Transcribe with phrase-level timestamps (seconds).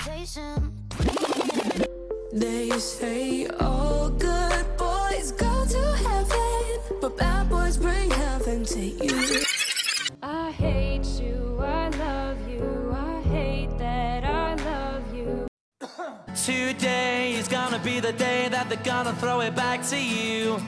[0.00, 0.72] conversation.
[2.32, 9.42] They say all good boys go to heaven, but bad boys bring heaven to you.
[10.22, 15.46] I hate you, I love you, I hate that I love you.
[16.34, 20.58] Today is gonna be the day that they're gonna throw it back to you.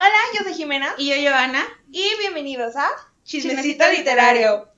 [0.00, 0.94] Hola, yo soy Jimena.
[0.98, 1.64] Y yo, Joana.
[1.88, 2.88] Y bienvenidos a
[3.24, 4.73] Chismecito literario.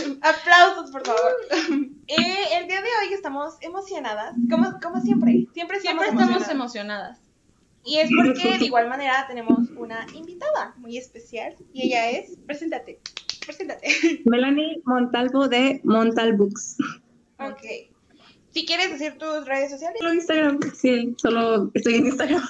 [0.22, 1.32] Aplausos, por favor.
[2.12, 5.46] Eh, el día de hoy estamos emocionadas, como, como siempre.
[5.54, 6.50] Siempre estamos, Siempre estamos emocionadas.
[6.50, 7.18] emocionadas.
[7.84, 11.54] Y es porque de igual manera tenemos una invitada muy especial.
[11.72, 12.98] Y ella es, preséntate,
[13.46, 14.22] preséntate.
[14.24, 16.78] Melanie Montalvo de Montal Books.
[17.38, 17.62] Ok.
[18.50, 19.98] Si quieres decir tus redes sociales.
[20.00, 22.42] Solo Instagram, sí, solo estoy en Instagram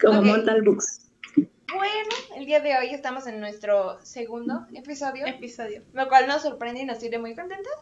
[0.00, 0.24] como Ok.
[0.24, 1.01] Montal Books.
[1.74, 5.26] Bueno, el día de hoy estamos en nuestro segundo episodio.
[5.26, 5.82] Episodio.
[5.94, 7.72] lo cual nos sorprende y nos tiene muy contentas.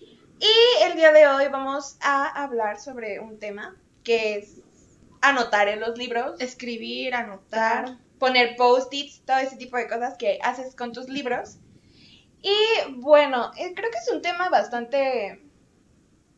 [0.00, 4.62] Y el día de hoy vamos a hablar sobre un tema que es
[5.20, 7.98] anotar en los libros, Escribir, anotar.
[8.18, 11.58] poner post-its, todo ese tipo de cosas que haces con tus libros.
[12.40, 12.56] Y
[12.94, 15.42] bueno, eh, creo que es un tema bastante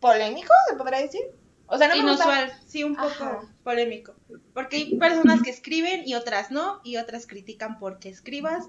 [0.01, 1.40] polémico, se podría decir.
[1.71, 3.41] O sea, no me gusta- Inusual, sí, un poco Ajá.
[3.63, 4.15] polémico.
[4.53, 8.69] Porque hay personas que escriben y otras no, y otras critican porque escribas.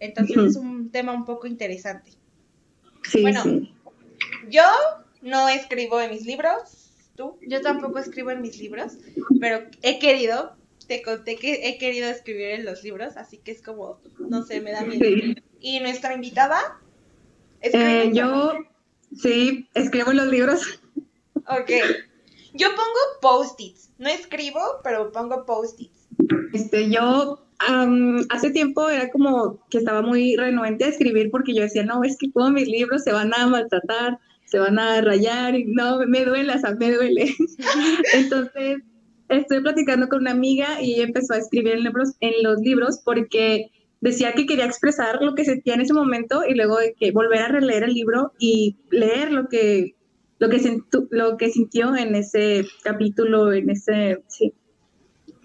[0.00, 2.12] Entonces es un tema un poco interesante.
[3.04, 3.42] Sí, Bueno.
[3.42, 3.74] sí.
[4.48, 4.64] Yo
[5.22, 7.38] no escribo en mis libros, tú.
[7.46, 8.94] Yo tampoco escribo en mis libros,
[9.40, 10.56] pero he querido,
[10.88, 14.60] te conté que he querido escribir en los libros, así que es como, no sé,
[14.60, 15.04] me da miedo.
[15.04, 15.36] Sí.
[15.60, 16.80] Y nuestra invitada.
[17.60, 18.54] Eh, yo,
[19.16, 20.80] sí, escribo en los libros.
[21.46, 21.70] Ok.
[22.54, 23.90] Yo pongo post-its.
[23.98, 26.08] No escribo, pero pongo post-its.
[26.52, 31.62] Este, yo am, hace tiempo era como que estaba muy renuente a escribir porque yo
[31.62, 35.54] decía, no, es que todos mis libros se van a maltratar, se van a rayar,
[35.54, 37.34] y no, me duele, o sea, me duele.
[38.14, 38.78] Entonces,
[39.28, 43.70] estoy platicando con una amiga y empezó a escribir en, libros, en los libros porque
[44.00, 47.42] decía que quería expresar lo que sentía en ese momento y luego de que volver
[47.42, 49.94] a releer el libro y leer lo que,
[50.40, 54.52] lo que, sentu- lo que sintió en ese capítulo, en ese, sí,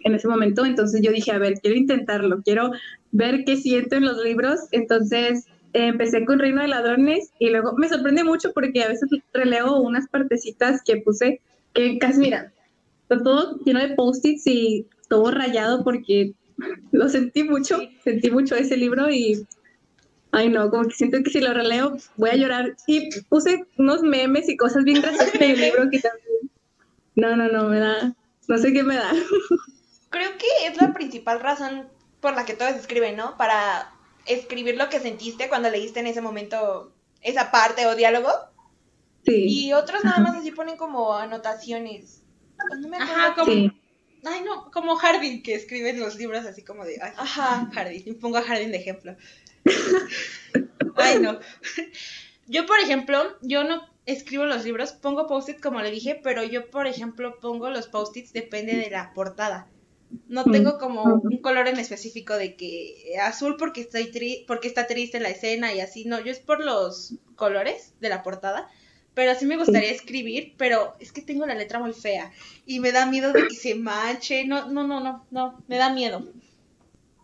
[0.05, 0.65] en ese momento.
[0.65, 2.71] Entonces yo dije, a ver, quiero intentarlo, quiero
[3.11, 4.61] ver qué siento en los libros.
[4.71, 9.09] Entonces eh, empecé con Reino de Ladrones y luego me sorprende mucho porque a veces
[9.33, 11.41] releo unas partecitas que puse
[11.73, 12.53] que casi, mira,
[13.01, 16.31] está todo lleno de post-its y todo rayado porque
[16.93, 19.45] lo sentí mucho, sentí mucho ese libro y,
[20.35, 22.75] ay no, como que siento que si lo releo voy a llorar.
[22.87, 26.51] Y puse unos memes y cosas bien graciosas en el libro que también,
[27.15, 28.13] no, no, no, me da,
[28.47, 29.11] no sé qué me da.
[30.09, 31.87] Creo que es la principal razón
[32.19, 33.37] por la que todos escriben, ¿no?
[33.37, 33.91] Para
[34.25, 36.91] escribir lo que sentiste cuando leíste en ese momento
[37.21, 38.29] esa parte o diálogo.
[39.25, 39.45] Sí.
[39.47, 42.21] Y otros nada más así ponen como anotaciones.
[42.81, 43.13] No me acuerdo.
[43.13, 43.71] Ajá, como, Sí.
[44.23, 47.69] ay no, como Hardin que escribe en los libros así como de, ay, Ajá.
[47.73, 49.15] Hardin, y pongo a Hardin de ejemplo.
[50.95, 51.39] Ay, no.
[52.47, 56.69] Yo, por ejemplo, yo no escribo los libros, pongo post-its como le dije, pero yo,
[56.69, 59.71] por ejemplo, pongo los post-its depende de la portada.
[60.27, 60.51] No Mm.
[60.51, 65.19] tengo como un color en específico de que azul porque estoy tri porque está triste
[65.19, 68.69] la escena y así, no, yo es por los colores de la portada.
[69.13, 72.31] Pero sí me gustaría escribir, pero es que tengo la letra muy fea
[72.65, 74.45] y me da miedo de que se manche.
[74.45, 76.29] No, no, no, no, no, me da miedo.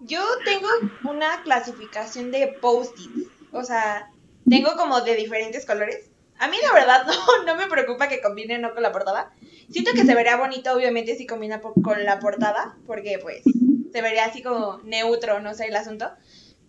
[0.01, 0.67] Yo tengo
[1.03, 3.29] una clasificación de post-its.
[3.51, 4.11] O sea,
[4.49, 6.09] tengo como de diferentes colores.
[6.39, 9.31] A mí la verdad no, no me preocupa que combine no con la portada.
[9.69, 13.43] Siento que se vería bonito obviamente si combina con la portada, porque pues
[13.91, 16.11] se vería así como neutro, no sé, el asunto.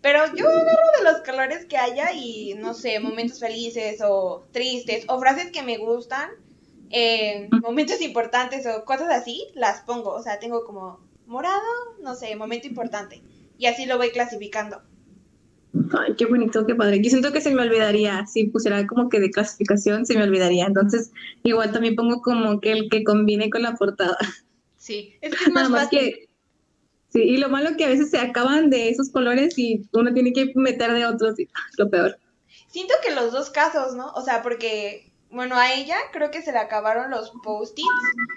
[0.03, 5.05] Pero yo agarro de los colores que haya y no sé, momentos felices o tristes
[5.09, 6.31] o frases que me gustan,
[6.91, 10.11] eh, momentos importantes o cosas así, las pongo.
[10.11, 11.01] O sea, tengo como
[11.33, 11.63] morado,
[12.01, 13.23] no sé, momento importante.
[13.59, 14.83] Y así lo voy clasificando.
[15.99, 17.01] Ay, qué bonito, qué padre.
[17.01, 20.67] Yo siento que se me olvidaría, si pusiera como que de clasificación, se me olvidaría.
[20.67, 21.11] Entonces,
[21.43, 24.17] igual también pongo como que el que combine con la portada.
[24.77, 25.99] Sí, es que es Nada más más fácil.
[25.99, 26.29] que,
[27.11, 30.33] sí, y lo malo que a veces se acaban de esos colores y uno tiene
[30.33, 31.49] que meter de otros, y,
[31.79, 32.19] lo peor.
[32.67, 34.11] Siento que los dos casos, ¿no?
[34.13, 37.89] O sea, porque, bueno, a ella creo que se le acabaron los post-its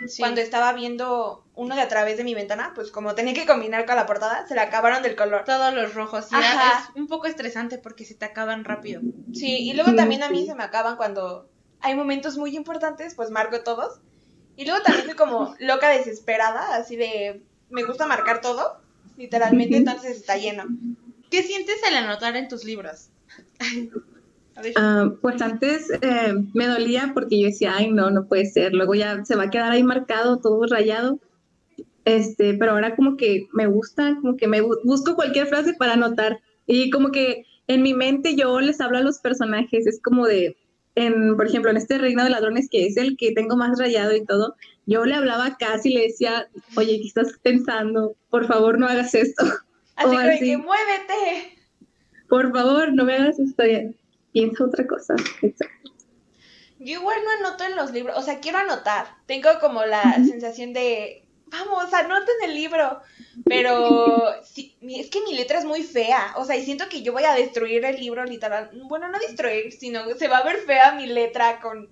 [0.08, 0.22] Sí.
[0.22, 3.86] cuando estaba viendo uno de a través de mi ventana, pues como tenía que combinar
[3.86, 5.44] con la portada, se le acabaron del color.
[5.46, 6.32] todos los rojos.
[6.32, 6.90] Y Ajá.
[6.90, 9.02] es un poco estresante porque se te acaban rápido.
[9.34, 11.50] Sí, y luego también a mí se me acaban cuando
[11.82, 14.00] hay momentos muy importantes, pues marco todos.
[14.56, 18.80] Y luego también soy como loca desesperada, así de, me gusta marcar todo,
[19.18, 20.64] literalmente, entonces está lleno.
[21.30, 23.10] ¿Qué sientes al anotar en tus libros?
[24.76, 28.74] Ah, pues antes eh, me dolía porque yo decía, ay, no, no puede ser.
[28.74, 31.20] Luego ya se va a quedar ahí marcado, todo rayado.
[32.06, 35.94] Este, pero ahora como que me gusta, como que me bu- busco cualquier frase para
[35.94, 36.40] anotar.
[36.68, 39.88] Y como que en mi mente yo les hablo a los personajes.
[39.88, 40.56] Es como de,
[40.96, 44.16] en, por ejemplo, en este Reino de Ladrones, que es el que tengo más rayado
[44.16, 44.56] y todo,
[44.86, 46.48] yo le hablaba y le decía,
[46.78, 48.16] oye, ¿qué estás pensando?
[48.30, 49.44] Por favor, no hagas esto.
[49.96, 50.46] Así O de así.
[50.46, 51.58] que muévete.
[52.30, 53.66] Por favor, no me hagas esto.
[53.66, 53.84] Ya,
[54.36, 55.16] Piensa otra cosa.
[55.42, 55.92] Exacto.
[56.78, 59.08] Yo igual no anoto en los libros, o sea, quiero anotar.
[59.28, 63.00] Tengo como la sensación de, vamos, anota en el libro.
[63.46, 67.14] Pero sí, es que mi letra es muy fea, o sea, y siento que yo
[67.14, 68.72] voy a destruir el libro literal.
[68.90, 71.88] Bueno, no destruir, sino se va a ver fea mi letra con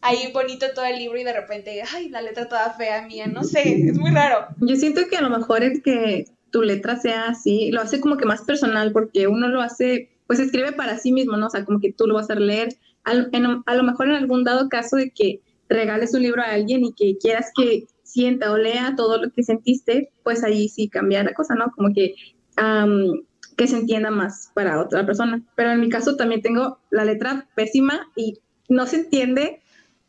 [0.00, 3.44] ahí bonito todo el libro y de repente, ay, la letra toda fea mía, no
[3.44, 4.46] sé, es muy raro.
[4.60, 8.16] Yo siento que a lo mejor el que tu letra sea así, lo hace como
[8.16, 11.48] que más personal, porque uno lo hace, pues escribe para sí mismo, ¿no?
[11.48, 12.74] O sea, como que tú lo vas a leer.
[13.04, 16.52] Al- en- a lo mejor en algún dado caso de que regales un libro a
[16.52, 20.88] alguien y que quieras que sienta o lea todo lo que sentiste, pues ahí sí
[20.88, 21.70] cambia la cosa, ¿no?
[21.76, 22.14] Como que,
[22.56, 23.24] am,
[23.58, 25.42] que se entienda más para otra persona.
[25.54, 28.38] Pero en mi caso también tengo la letra pésima y
[28.70, 29.60] no se entiende,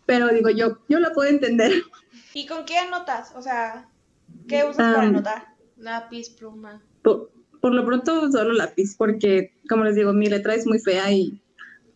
[0.06, 1.74] pero digo yo, yo la puedo entender.
[2.34, 3.34] ¿Y con qué anotas?
[3.36, 3.90] O sea,
[4.48, 5.08] ¿qué usas para Ah.
[5.08, 5.48] anotar?
[5.76, 6.82] Lápiz, pluma.
[7.64, 11.42] Por lo pronto solo lápiz, porque como les digo, mi letra es muy fea y,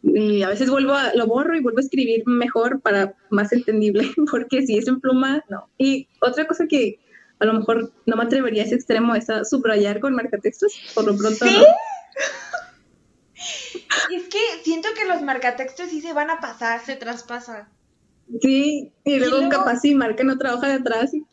[0.01, 4.09] y a veces vuelvo a, lo borro y vuelvo a escribir mejor para más entendible,
[4.31, 5.69] porque si es en pluma, no.
[5.77, 7.01] Y otra cosa que
[7.39, 11.03] a lo mejor no me atrevería a ese extremo es a subrayar con marcatextos, por
[11.03, 11.53] lo pronto ¿Sí?
[11.53, 11.61] no.
[14.15, 16.83] Es que siento que los marcatextos sí se van a pasar.
[16.85, 17.69] Se traspasa.
[18.41, 21.23] Sí, y luego, luego- capaz si marcan otra hoja de atrás y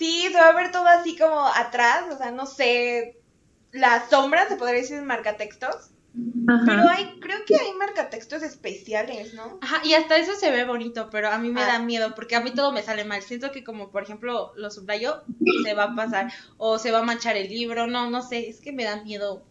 [0.00, 3.20] Sí, se va a ver todo así como atrás, o sea, no sé,
[3.70, 5.90] las sombras se podría decir en marcatextos,
[6.48, 6.62] Ajá.
[6.64, 9.58] pero hay, creo que hay marcatextos especiales, ¿no?
[9.60, 11.66] Ajá, y hasta eso se ve bonito, pero a mí me Ah.
[11.66, 13.20] da miedo porque a mí todo me sale mal.
[13.20, 15.22] Siento que como, por ejemplo, lo subrayo,
[15.64, 18.62] se va a pasar o se va a manchar el libro, no, no sé, es
[18.62, 19.44] que me da miedo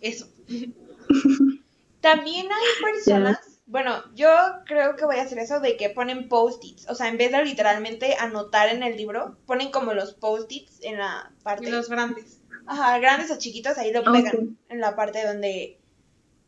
[0.00, 0.26] eso.
[2.00, 4.28] También hay personas, bueno, yo
[4.66, 7.44] creo que voy a hacer eso de que ponen post-its, o sea, en vez de
[7.44, 12.40] literalmente anotar en el libro, ponen como los post-its en la parte, Y los grandes.
[12.66, 15.78] ajá, grandes o chiquitos, ahí lo pegan en la parte donde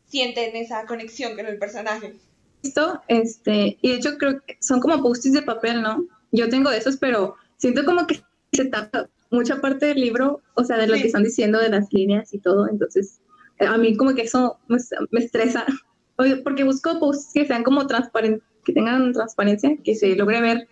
[0.05, 2.15] sienten esa conexión con el personaje.
[2.63, 6.05] visto, este, y de hecho creo que son como post-its de papel, ¿no?
[6.31, 8.21] Yo tengo de esos, pero siento como que
[8.53, 11.01] se tapa mucha parte del libro, o sea, de lo Sí.
[11.01, 13.19] que están diciendo de las líneas y todo, entonces
[13.59, 14.77] a mí como que eso me,
[15.11, 15.65] me estresa,
[16.43, 20.67] porque busco posts que sean como transparentes, que tengan transparencia, que se logre ver,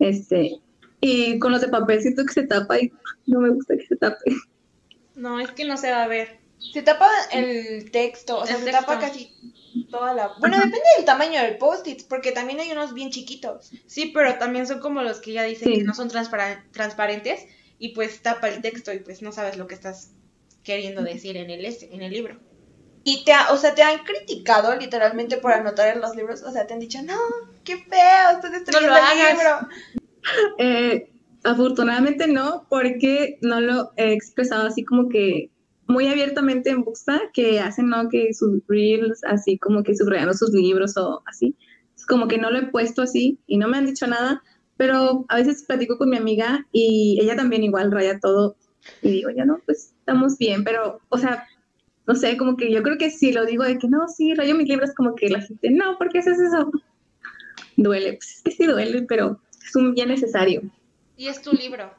[0.00, 0.56] este,
[1.00, 2.92] y con los de papel siento que se tapa y
[3.26, 4.18] no me gusta que se tape.
[5.14, 6.40] No, es que no se va a ver.
[6.72, 8.86] Se tapa el texto, o sea, El se texto.
[8.86, 9.32] tapa casi
[9.90, 10.32] toda la...
[10.38, 13.70] Bueno, depende del tamaño del post-it, porque también hay unos bien chiquitos.
[13.86, 15.78] Sí, pero también son como los que ya dicen Sí.
[15.78, 17.46] que no son transparentes
[17.78, 20.12] y pues tapa el texto y pues no sabes lo que estás
[20.62, 22.38] queriendo decir en el, en el libro.
[23.04, 26.50] Y te, ha- o sea, te han criticado literalmente por anotar en los libros, o
[26.52, 27.16] sea, te han dicho, no,
[27.64, 29.38] qué feo, estás destruyendo No lo el hagas".
[29.38, 29.68] libro.
[30.58, 31.10] Eh,
[31.42, 35.50] afortunadamente no, porque no lo he expresado así como que
[35.88, 38.08] muy abiertamente en Busta, que hacen, ¿no?
[38.08, 41.56] Que sus reels, así como que subrayando sus libros o así.
[41.96, 44.42] Es como que no lo he puesto así y no me han dicho nada,
[44.76, 48.54] pero a veces platico con mi amiga y ella también igual raya todo
[49.02, 51.46] y digo, ya no, pues estamos bien, pero, o sea,
[52.06, 54.54] no sé, como que yo creo que si lo digo de que no, sí, rayo
[54.54, 56.70] mis libros, como que la gente, no, ¿por qué haces eso?
[57.76, 60.62] Duele, pues es que sí duele, pero es un bien necesario.
[61.16, 61.92] Y es tu libro,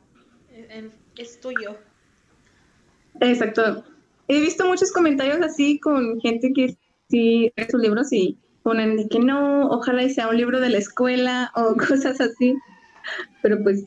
[0.51, 1.77] eh, es tuyo.
[3.19, 3.86] Exacto.
[4.27, 6.77] He visto muchos comentarios así con gente que
[7.10, 10.69] sí lee sus libros y ponen de que no, ojalá y sea un libro de
[10.69, 12.55] la escuela o cosas así.
[13.41, 13.86] Pero pues,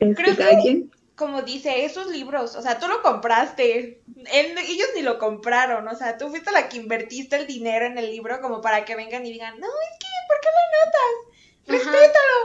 [0.00, 0.86] este, Creo cada que-.
[1.22, 4.02] Como dice, esos libros, o sea, tú lo compraste,
[4.32, 7.96] Él- ellos ni lo compraron, o sea, tú fuiste la que invertiste el dinero en
[7.96, 11.84] el libro como para que vengan y digan, no, es que, ¿por qué lo notas?
[11.86, 11.92] Ajá.
[11.92, 12.38] Respétalo.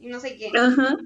[0.00, 0.50] Y no sé qué.
[0.54, 0.98] Ajá.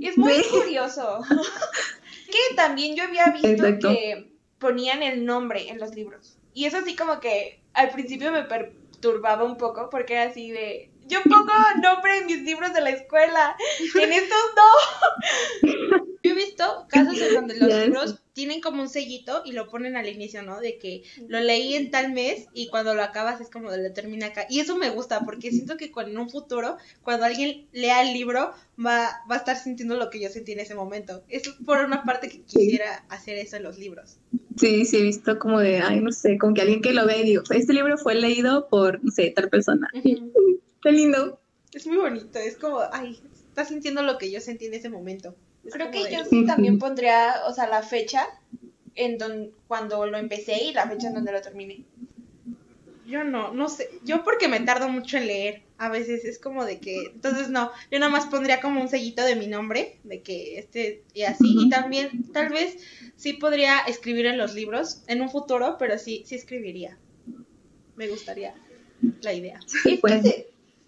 [0.00, 1.20] Y es muy curioso.
[2.26, 3.90] que también yo había visto Exacto.
[3.90, 6.36] que ponían el nombre en los libros.
[6.52, 10.89] Y eso sí como que al principio me perturbaba un poco porque era así de...
[11.10, 11.52] Yo pongo
[11.82, 13.56] nombre en mis libros de la escuela.
[14.00, 16.06] En estos no.
[16.22, 19.96] Yo he visto casos en donde los libros tienen como un sellito y lo ponen
[19.96, 20.60] al inicio, ¿no?
[20.60, 23.92] De que lo leí en tal mes y cuando lo acabas es como de lo
[23.92, 24.46] termina acá.
[24.48, 28.52] Y eso me gusta porque siento que en un futuro, cuando alguien lea el libro,
[28.78, 31.22] va, va a estar sintiendo lo que yo sentí en ese momento.
[31.28, 34.18] Es por una parte que quisiera hacer eso en los libros.
[34.58, 37.20] Sí, sí, he visto como de, ay, no sé, como que alguien que lo ve
[37.20, 39.88] y digo, este libro fue leído por, no sé, tal persona.
[39.94, 40.32] Ujú.
[40.82, 41.40] Qué lindo.
[41.72, 45.36] Es muy bonito, es como, ay, estás sintiendo lo que yo sentí en ese momento.
[45.64, 48.26] Es Creo que de- yo sí también pondría, o sea, la fecha
[48.96, 51.84] en don, cuando lo empecé y la fecha en donde lo terminé.
[53.06, 56.64] Yo no, no sé, yo porque me tardo mucho en leer, a veces es como
[56.64, 60.22] de que, entonces no, yo nada más pondría como un sellito de mi nombre, de
[60.22, 62.76] que este y así, y también tal vez
[63.16, 66.98] sí podría escribir en los libros en un futuro, pero sí, sí escribiría.
[67.96, 68.54] Me gustaría
[69.22, 69.60] la idea.
[69.66, 70.24] Sí, pues.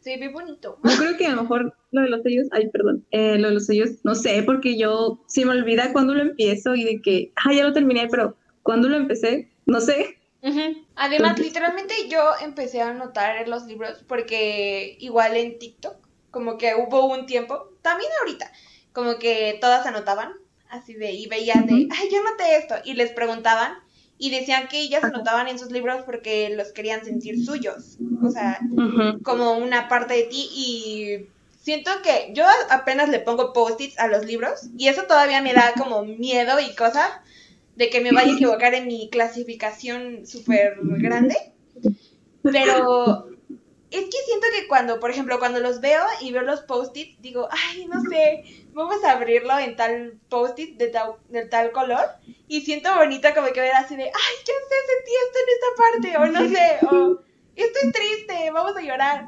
[0.02, 0.78] Se, se ve bonito.
[0.85, 3.54] Yo creo que a lo mejor lo de los sellos, ay, perdón, eh, lo de
[3.54, 7.32] los sellos, no sé, porque yo sí me olvida cuando lo empiezo y de que,
[7.37, 10.18] ah, ya lo terminé, pero cuando lo empecé, no sé.
[10.42, 15.97] Además, Entonces- literalmente yo empecé a anotar los libros porque igual en TikTok,
[16.30, 18.50] como que hubo un tiempo, también ahorita,
[18.92, 20.32] como que todas anotaban,
[20.68, 23.75] así de, y veían de, ay, yo anoté esto, y les preguntaban,
[24.22, 28.60] y decían que ellas anotaban en sus libros porque los querían sentir suyos, o sea,
[29.24, 31.26] como una parte de ti, y
[31.60, 35.72] siento que yo apenas le pongo post-its a los libros, y eso todavía me da
[35.76, 37.10] como miedo y cosas
[37.74, 41.34] de que me vaya a equivocar en mi clasificación súper grande.
[42.44, 43.26] Pero
[43.92, 47.49] es que siento que cuando, por ejemplo, cuando los veo y veo los post-its, digo,
[47.50, 52.06] ay, no sé, vamos a abrirlo en tal post-it de tal, de tal color.
[52.49, 55.70] Y siento bonito como que ver así de, ay, ya sé, sentí esto en esta
[55.82, 57.20] parte, o no sé, o
[57.56, 59.26] esto es triste, vamos a llorar.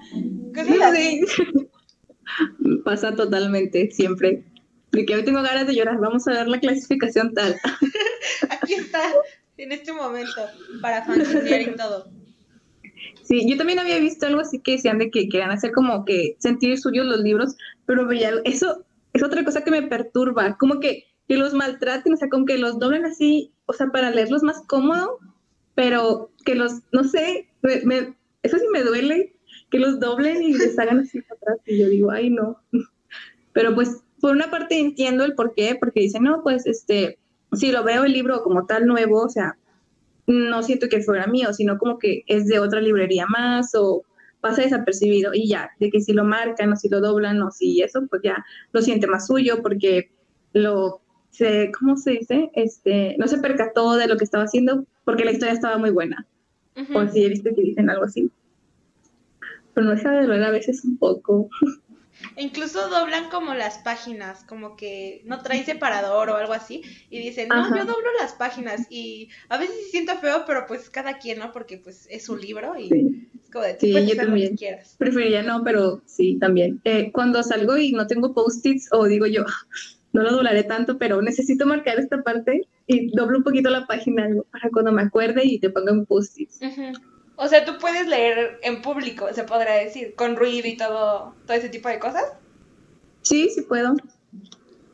[0.55, 1.27] Cosas así.
[1.27, 1.69] Sí.
[2.85, 4.45] Pasa totalmente, siempre.
[4.91, 7.57] Porque hoy tengo ganas de llorar, vamos a ver la clasificación tal.
[8.51, 9.03] Aquí está,
[9.57, 10.47] en este momento,
[10.81, 12.11] para fantasear y todo.
[13.25, 16.37] Sí, yo también había visto algo así que decían de que querían hacer como que
[16.39, 21.05] sentir suyos los libros, pero veía, eso es otra cosa que me perturba, como que,
[21.27, 24.63] que los maltraten, o sea, como que los doblen así, o sea, para leerlos más
[24.67, 25.19] cómodo,
[25.75, 29.35] pero que los, no sé, me- me- eso sí me duele,
[29.71, 32.59] que los doblen y les hagan así para atrás, y yo digo, ay, no.
[33.53, 37.19] Pero pues, por una parte entiendo el por qué, porque dicen, no, pues, este,
[37.53, 39.57] si lo veo el libro como tal nuevo, o sea,
[40.27, 44.05] no siento que fuera mío, sino como que es de otra librería más o
[44.41, 47.81] pasa desapercibido y ya, de que si lo marcan o si lo doblan o si
[47.81, 50.11] eso, pues ya lo siente más suyo porque
[50.53, 51.01] lo,
[51.31, 52.51] se, ¿cómo se dice?
[52.55, 56.27] Este, no se percató de lo que estaba haciendo porque la historia estaba muy buena.
[56.77, 56.97] Ujú.
[56.97, 58.31] O así he visto que dicen algo así.
[59.73, 61.49] Pero no deja de a veces un poco.
[62.37, 67.19] E Incluso doblan como las páginas, como que no traen separador o algo así, y
[67.19, 67.77] dicen, no, Ajá.
[67.77, 71.53] yo doblo las páginas, y a veces siento feo, pero pues cada quien, ¿no?
[71.53, 73.29] Porque pues es un libro y Sí.
[73.43, 74.57] es como de, tú Sí, puedes yo hacer lo que también.
[74.57, 74.95] quieras.
[74.99, 76.81] Preferiría no, pero sí, también.
[76.85, 79.45] Eh, cuando salgo y no tengo post-its o digo yo,
[80.13, 84.25] no lo doblaré tanto, pero necesito marcar esta parte y doblo un poquito la página
[84.27, 86.61] algo para cuando me acuerde y te ponga un post-its.
[86.63, 86.93] Ujú.
[87.37, 91.57] O sea, tú puedes leer en público, se podrá decir, con ruido y todo, todo
[91.57, 92.25] ese tipo de cosas.
[93.23, 93.95] Sí, sí puedo.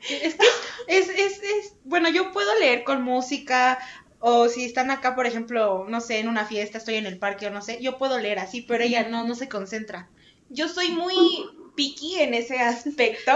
[0.09, 0.47] Es que
[0.87, 3.79] es, es, es, bueno, yo puedo leer con música,
[4.19, 7.47] o si están acá, por ejemplo, no sé, en una fiesta, estoy en el parque
[7.47, 10.09] o no sé, yo puedo leer así, pero ella no, no se concentra.
[10.49, 13.33] Yo soy muy picky en ese aspecto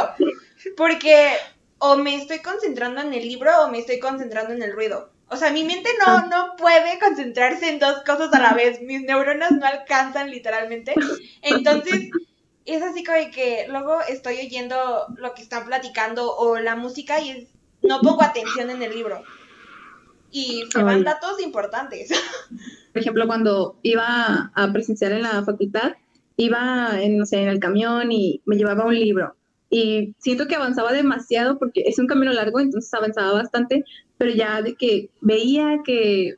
[0.76, 1.32] porque
[1.78, 5.10] o me estoy concentrando en el libro o me estoy concentrando en el ruido.
[5.28, 8.80] O sea, mi mente no, no puede concentrarse en dos cosas a la vez.
[8.82, 10.94] Mis neuronas no alcanzan literalmente.
[11.42, 12.10] Entonces,
[12.66, 17.20] es así como de que luego estoy oyendo lo que están platicando o la música
[17.20, 17.48] y es-
[17.82, 19.22] no pongo atención en el libro.
[20.30, 21.04] Y se van Ay.
[21.04, 22.10] datos importantes.
[22.92, 25.92] Por ejemplo, cuando iba a presenciar en la facultad,
[26.36, 29.36] iba en, no sé, en el camión y me llevaba un libro.
[29.70, 33.84] Y siento que avanzaba demasiado porque es un camino largo, entonces avanzaba bastante,
[34.18, 36.36] pero ya de que veía que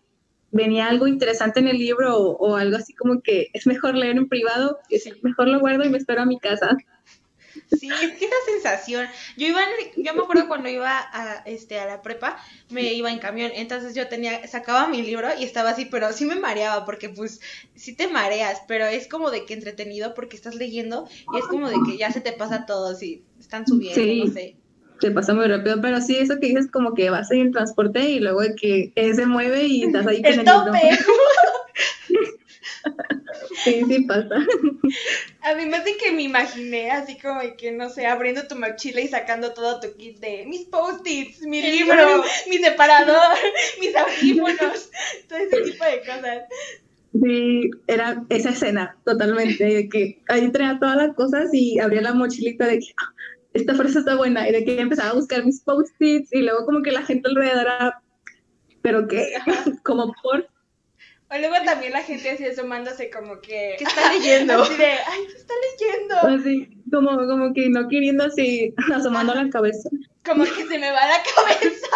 [0.50, 4.16] venía algo interesante en el libro o, o algo así como que es mejor leer
[4.16, 6.76] en privado, es mejor lo guardo y me espero a mi casa.
[7.78, 9.06] Sí, es que esa sensación.
[9.38, 13.10] Yo iba, en- yo me acuerdo cuando iba a, este, a la prepa, me iba
[13.10, 16.84] en camión, entonces yo tenía, sacaba mi libro y estaba así, pero sí me mareaba
[16.84, 17.40] porque pues
[17.74, 21.68] sí te mareas, pero es como de que entretenido porque estás leyendo y es como
[21.70, 24.20] de que ya se te pasa todo, sí, están subiendo, Sí.
[24.24, 24.56] no sé.
[25.00, 28.00] Se pasa muy rápido, pero sí, eso que dices como que vas en el transporte
[28.00, 30.80] y luego de que se mueve y estás ahí con El tope.
[33.64, 34.28] Sí, sí pasa.
[35.42, 39.08] Además de que me imaginé así como de que, no sé, abriendo tu mochila y
[39.08, 42.24] sacando todo tu kit de mis post-its, mi El libro, libro.
[42.48, 43.36] mi separador,
[43.80, 44.90] mis audífonos,
[45.28, 46.42] todo ese tipo de cosas.
[47.22, 52.14] Sí, era esa escena totalmente, de que ahí traía todas las cosas y abría la
[52.14, 53.12] mochilita de que "Ah,
[53.56, 56.82] esta frase está buena y de que empezaba a buscar mis post-its y luego como
[56.82, 58.02] que la gente alrededor era,
[58.82, 59.32] pero que
[59.82, 60.48] como por
[61.30, 63.76] O luego también la gente así asomándose como que...
[63.78, 64.62] ¿Qué está leyendo?
[64.62, 66.16] Así de, ay, ¿qué está leyendo?
[66.38, 69.88] así, como, como que no queriendo así, asomando la cabeza.
[70.24, 71.86] Como que se me va la cabeza.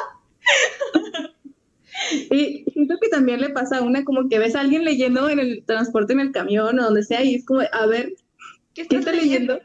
[2.30, 5.38] Y siento que también le pasa a una como que ves a alguien leyendo en
[5.38, 8.14] el transporte, en el camión o donde sea, y es como, a ver,
[8.74, 9.60] ¿Qué ¿qué está leyendo?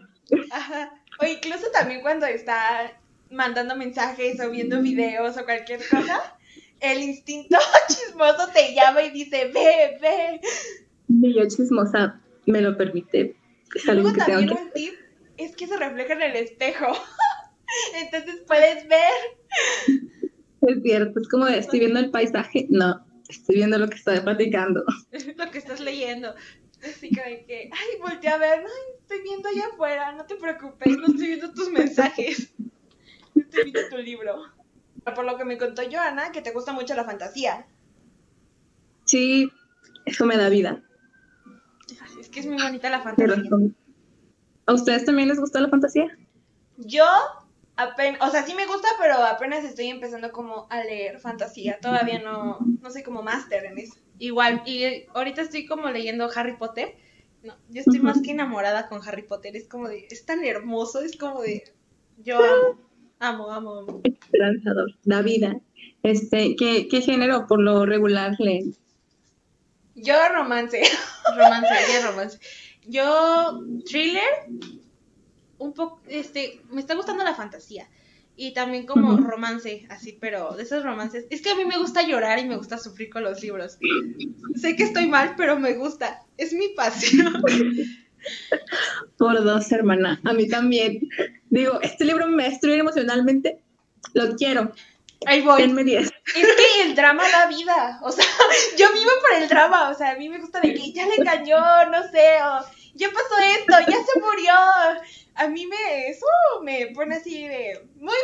[0.51, 0.91] Ajá.
[1.21, 2.91] O incluso también cuando está
[3.31, 6.37] mandando mensajes o viendo videos o cualquier cosa,
[6.79, 7.57] el instinto
[7.87, 10.41] chismoso te llama y dice, ve, ve.
[11.09, 13.35] Y yo chismosa, me lo permite.
[13.73, 14.93] Es algo tengo también que un tip
[15.37, 16.87] es que se refleja en el espejo.
[18.01, 20.19] Entonces puedes ver.
[20.61, 22.67] Es cierto, es como de, estoy viendo el paisaje.
[22.69, 24.83] No, estoy viendo lo que está platicando.
[25.37, 26.33] Lo que estás leyendo.
[26.85, 30.97] Así como que, ay, volteé a ver, ay, estoy viendo allá afuera, no te preocupes,
[30.97, 32.53] no estoy viendo tus mensajes.
[33.33, 34.43] No estoy viendo tu libro.
[35.03, 37.67] Por lo que me contó Joana, que te gusta mucho la fantasía.
[39.05, 39.51] Sí,
[40.05, 40.83] eso me da vida.
[42.19, 43.49] Es que es muy bonita la de fantasía.
[44.67, 46.17] ¿A ustedes también les gusta la fantasía?
[46.77, 47.05] Yo
[47.75, 51.79] apenas, o sea, sí me gusta, pero apenas estoy empezando como a leer fantasía.
[51.79, 53.95] Todavía no, no soy como máster en eso.
[54.19, 56.95] Igual, y ahorita estoy como leyendo Harry Potter.
[57.43, 59.55] No, yo estoy más que enamorada con Harry Potter.
[59.55, 61.63] Es como de, es tan hermoso, es como de,
[62.17, 62.79] yo amo,
[63.19, 64.01] amo, amo, amo.
[64.03, 65.59] Esperanzador, da vida.
[66.03, 68.75] Este, ¿qué, qué género por lo regular leen?
[69.95, 70.81] Yo romance.
[71.35, 72.39] Romance, ya romance.
[72.87, 74.23] Yo, thriller,
[75.57, 77.87] un poco, este, me está gustando la fantasía.
[78.37, 81.25] Y también como romance, así, pero de esos romances.
[81.29, 83.77] Es que a mí me gusta llorar y me gusta sufrir con los libros.
[84.55, 86.21] Sé que estoy mal, pero me gusta.
[86.37, 87.41] Es mi pasión.
[89.17, 90.19] Por dos, hermana.
[90.25, 90.99] A mí también.
[91.49, 93.61] Digo, este libro me destruir emocionalmente.
[94.13, 94.73] Lo quiero.
[95.25, 95.61] Ahí voy.
[95.61, 96.03] Denme 10.
[96.03, 97.99] Es que el drama da vida.
[98.03, 98.25] O sea,
[98.77, 99.89] yo vivo por el drama.
[99.89, 103.09] O sea, a mí me gusta de que ya le engañó, no sé, o ya
[103.09, 104.53] pasó esto, ya se murió.
[105.35, 106.25] A mí me, eso
[106.63, 108.15] me pone así de, muy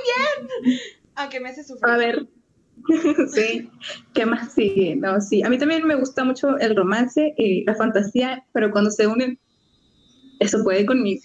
[0.63, 0.79] bien.
[1.15, 1.91] Aunque me hace sufrir.
[1.91, 2.27] A ver.
[3.33, 3.69] sí.
[4.13, 4.95] ¿Qué más sigue?
[4.95, 5.43] No, sí.
[5.43, 9.39] A mí también me gusta mucho el romance y la fantasía, pero cuando se unen,
[10.39, 11.21] eso puede conmigo.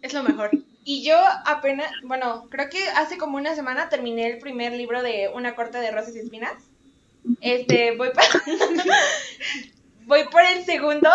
[0.00, 0.50] Es lo mejor.
[0.84, 5.30] Y yo apenas, bueno, creo que hace como una semana terminé el primer libro de
[5.32, 6.54] Una corte de rosas y espinas.
[7.40, 8.24] Este, voy por,
[10.06, 11.08] voy por el segundo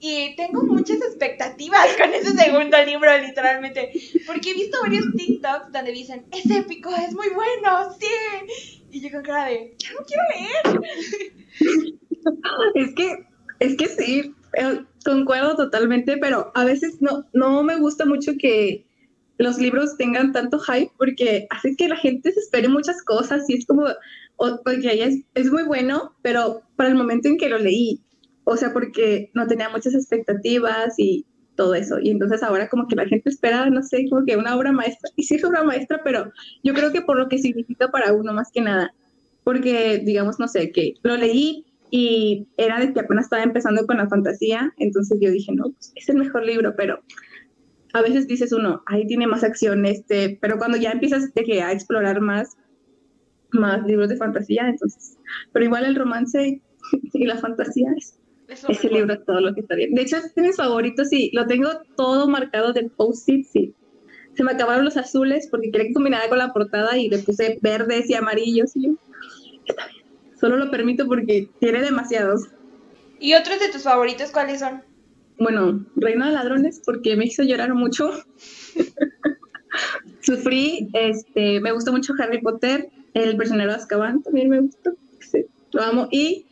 [0.00, 3.90] y tengo muchas expectativas con ese segundo libro, literalmente.
[4.26, 8.06] Porque he visto varios TikToks donde dicen, es épico, es muy bueno, sí.
[8.90, 10.80] Y yo con cara de, ya no quiero leer.
[12.74, 13.24] Es que,
[13.60, 18.84] es que sí, eh, concuerdo totalmente, pero a veces no, no me gusta mucho que
[19.38, 23.54] los libros tengan tanto hype porque hace que la gente se espere muchas cosas y
[23.56, 23.86] es como,
[24.36, 28.00] o- porque es, es muy bueno, pero para el momento en que lo leí,
[28.50, 32.96] o sea, porque no tenía muchas expectativas y todo eso, y entonces ahora como que
[32.96, 36.00] la gente espera, no sé, como que una obra maestra, y sí es obra maestra,
[36.02, 36.32] pero
[36.64, 38.92] yo creo que por lo que significa para uno más que nada,
[39.44, 43.98] porque digamos, no sé, que lo leí y era de que apenas estaba empezando con
[43.98, 47.04] la fantasía, entonces yo dije, no, pues es el mejor libro, pero
[47.92, 51.62] a veces dices uno, ahí tiene más acción, este, pero cuando ya empiezas de que
[51.62, 52.56] a explorar más,
[53.52, 55.18] más libros de fantasía, entonces,
[55.52, 56.60] pero igual el romance
[57.12, 58.19] y la fantasía es
[58.50, 58.92] Ese mejor.
[58.92, 59.94] libro es todo lo que está bien.
[59.94, 63.74] De hecho, es de mis favoritos y lo tengo todo marcado de post-its y
[64.34, 67.58] se me acabaron los azules porque quería que combinara con la portada y le puse
[67.62, 68.92] verdes y amarillos y yo,
[69.66, 70.04] está bien.
[70.38, 72.48] Solo lo permito porque tiene demasiados.
[73.18, 74.82] ¿Y otros de tus favoritos cuáles son?
[75.38, 78.10] Bueno, Reino de Ladrones porque me hizo llorar mucho.
[80.22, 85.46] Sufrí, este, me gustó mucho Harry Potter, El prisionero de Azkaban también me gustó, sí,
[85.72, 86.08] lo amo.
[86.10, 86.46] Y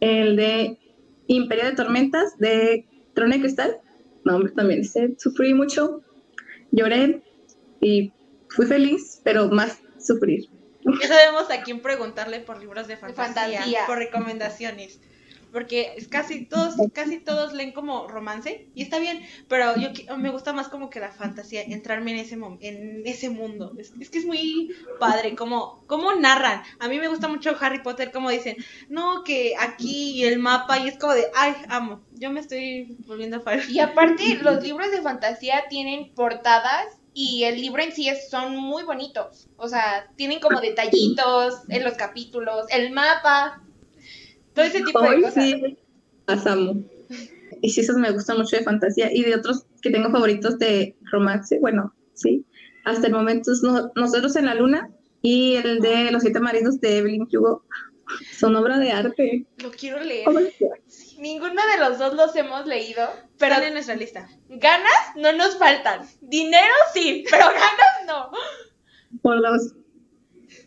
[0.00, 0.78] el de
[1.26, 3.80] Imperio de Tormentas de Trono de Cristal,
[4.24, 6.02] no, hombre, también ese, sufrí mucho,
[6.70, 7.22] lloré
[7.80, 8.12] y
[8.48, 10.48] fui feliz, pero más sufrir.
[11.00, 13.86] Ya sabemos a quién preguntarle por libros de fantasía, fantasía.
[13.86, 15.00] por recomendaciones.
[15.54, 20.30] Porque es casi todos, casi todos leen como romance, y está bien, pero yo me
[20.30, 23.72] gusta más como que la fantasía, entrarme en ese en ese mundo.
[23.78, 26.62] Es, es que es muy padre, como, como narran.
[26.80, 28.56] A mí me gusta mucho Harry Potter, como dicen,
[28.88, 32.02] no, que aquí el mapa, y es como de, ay, amo.
[32.14, 33.60] Yo me estoy volviendo fan.
[33.68, 38.56] Y aparte, los libros de fantasía tienen portadas y el libro en sí es, son
[38.56, 39.46] muy bonitos.
[39.56, 43.62] O sea, tienen como detallitos en los capítulos, el mapa,
[44.54, 45.34] todo ese tipo de cosas.
[45.44, 45.78] sí,
[46.26, 46.82] las amo.
[47.62, 49.12] Y sí, esos me gustan mucho de fantasía.
[49.12, 52.44] Y de otros que tengo favoritos de romance, bueno, sí.
[52.84, 54.90] Hasta el momento es No- Nosotros en la Luna
[55.22, 57.64] y el de Los Siete Maridos de Evelyn Hugo.
[58.36, 59.46] Son obra de arte.
[59.62, 60.26] Lo quiero leer.
[61.18, 64.28] Ninguno de los dos los hemos leído, pero Están en nuestra lista.
[64.50, 66.02] ganas no nos faltan.
[66.20, 68.30] Dinero sí, pero ganas no.
[69.22, 69.74] Por los,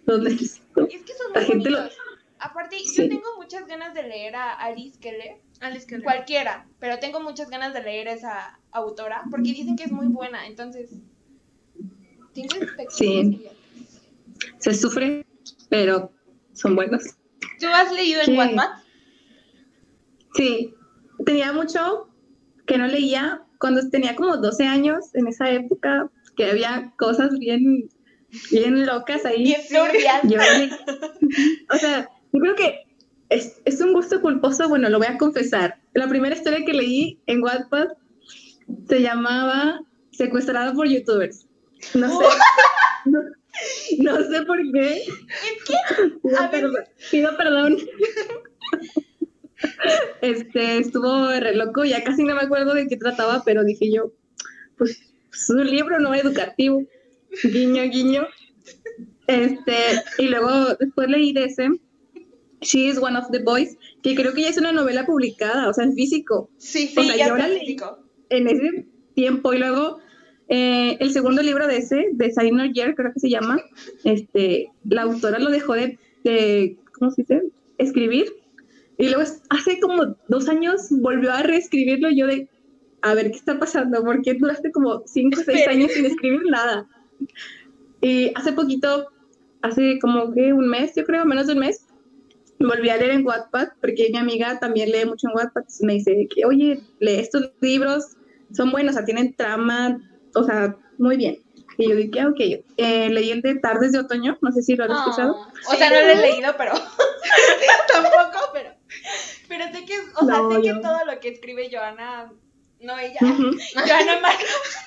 [0.08, 0.88] los necesito.
[0.88, 2.00] Es que son La muy gente lo- bonitos.
[2.39, 3.04] Aparte, Sí.
[3.04, 5.41] yo tengo muchas ganas de leer a Alice Keller.
[5.60, 6.04] Alice Keller.
[6.04, 10.08] Cualquiera, pero tengo muchas ganas de leer a esa autora porque dicen que es muy
[10.08, 10.91] buena, entonces
[12.34, 12.95] tengo expectativas.
[12.95, 13.47] Sí.
[14.60, 15.26] Se sufre,
[15.69, 16.12] pero
[16.54, 17.04] son buenos.
[17.60, 18.38] ¿Tú has leído en.
[18.38, 18.69] Wattpad?
[20.36, 20.73] Sí,
[21.26, 22.10] tenía mucho
[22.67, 27.89] que no leía cuando tenía como 12 años en esa época, que había cosas bien,
[28.52, 29.43] bien locas ahí.
[29.43, 30.69] Bien le-
[31.73, 32.85] o sea, yo creo que
[33.29, 35.79] es, es un gusto culposo, bueno, lo voy a confesar.
[35.93, 37.87] La primera historia que leí en Wattpad
[38.87, 41.47] se llamaba Secuestrada por YouTubers.
[41.93, 42.25] No sé.
[43.05, 43.19] No,
[43.99, 45.03] no sé por qué.
[46.23, 47.77] Pido, a perdón, pido perdón.
[50.21, 54.11] Este, estuvo re loco, ya casi no me acuerdo de qué trataba, pero dije yo,
[54.77, 55.01] pues
[55.33, 56.83] es un libro no educativo,
[57.43, 58.27] guiño, guiño.
[59.27, 59.75] Este,
[60.17, 61.69] y luego después leí de ese,
[62.62, 65.74] She is one of the boys, que creo que ya es una novela publicada, o
[65.74, 68.00] sea, en físico, Sí, O Sí, sea, ya físico.
[68.30, 69.54] en ese tiempo.
[69.54, 70.00] Y luego
[70.50, 73.60] eh, el segundo libro de ese, de Year, creo que se llama,
[74.04, 77.43] este, la autora lo dejó de, de, ¿cómo se dice?
[77.78, 78.34] Escribir.
[78.98, 82.50] Y luego hace como dos años volvió a reescribirlo yo de,
[83.02, 86.88] a ver qué está pasando, porque duraste como cinco o seis años sin escribir nada.
[88.02, 89.08] Y hace poquito,
[89.62, 91.86] hace como que un mes, yo creo, menos de un mes,
[92.60, 96.28] volví a leer en Wattpad, porque mi amiga también lee mucho en Wattpad, me dice
[96.34, 98.06] que, oye, lee estos libros,
[98.54, 100.00] son buenos, o sea, tienen trama,
[100.36, 101.38] o sea, muy bien.
[101.78, 102.39] Y yo dije, ah, ok,
[102.78, 105.36] eh, leí el de Tardes de Otoño, no sé si lo has escuchado.
[105.38, 106.74] Ah, o sea, no lo he leído, pero
[107.88, 108.72] tampoco, pero
[109.48, 112.32] pero sé que, o sea, No, sé que yo- todo lo que escribe Joana,
[112.80, 113.52] no ella, Ujú.
[113.76, 114.78] Joana Marcos.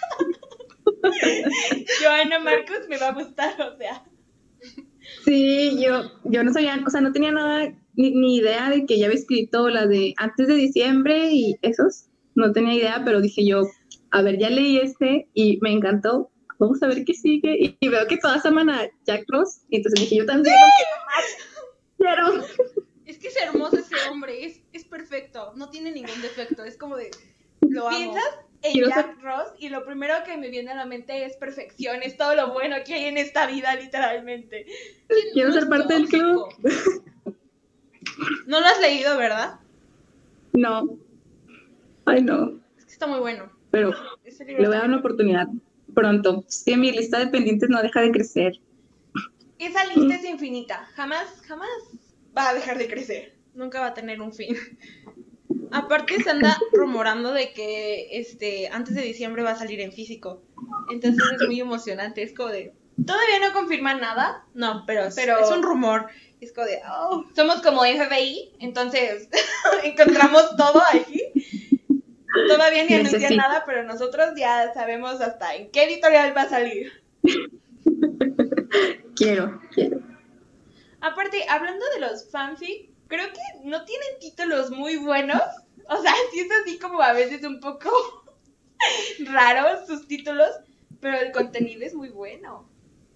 [2.03, 4.03] Joana Marcos me va a gustar, o sea.
[5.25, 8.99] Sí, yo, yo no sabía, o sea, no tenía nada, ni, ni idea de que
[8.99, 13.47] ya había escrito la de antes de diciembre y esos, no tenía idea, pero dije
[13.47, 13.63] yo,
[14.11, 17.89] a ver, ya leí este y me encantó, vamos a ver qué sigue, y, y
[17.89, 20.55] veo que todas aman a Jack Ross, y entonces dije yo también,
[21.99, 22.85] quiero más, quiero.
[23.07, 26.97] Es que es hermoso ese hombre, es, es perfecto, no tiene ningún defecto, es como
[26.97, 27.11] de,
[27.61, 27.99] lo amo.
[27.99, 31.37] Piensas en Quiero Jack Ross y lo primero que me viene a la mente es
[31.37, 34.67] perfección, es todo lo bueno que hay en esta vida, literalmente.
[35.33, 36.47] Quiero ser es parte del club.
[38.47, 39.61] No lo has leído, ¿verdad?
[40.53, 40.99] No,
[42.07, 43.51] ay no, Es que está muy bueno.
[43.71, 43.93] pero
[44.47, 45.47] le voy a dar una oportunidad
[45.95, 48.61] pronto, sí, mi lista de pendientes no deja de crecer.
[49.59, 51.69] Esa lista es infinita, jamás, jamás
[52.37, 53.35] va a dejar de crecer.
[53.55, 54.57] nunca va a tener un fin.
[55.73, 60.43] Aparte se anda rumorando de que este antes de diciembre va a salir en físico.
[60.91, 62.73] Entonces es muy emocionante, es como de
[63.07, 66.09] Todavía no confirman nada, no, pero, es- Pero- es un rumor.
[66.41, 69.29] Es como de oh, somos como FBI, entonces
[69.85, 71.23] encontramos todo aquí.
[72.49, 73.35] Todavía ni anuncian Necesito.
[73.37, 76.93] nada, pero nosotros ya sabemos hasta en qué editorial va a salir.
[79.17, 80.01] Quiero, quiero.
[81.01, 85.43] Aparte, hablando de los fanfic, creo que no tienen títulos muy buenos.
[85.87, 87.91] O sea, sí es así como a veces un poco
[89.27, 90.49] raros sus títulos,
[91.01, 92.67] pero el contenido es muy bueno.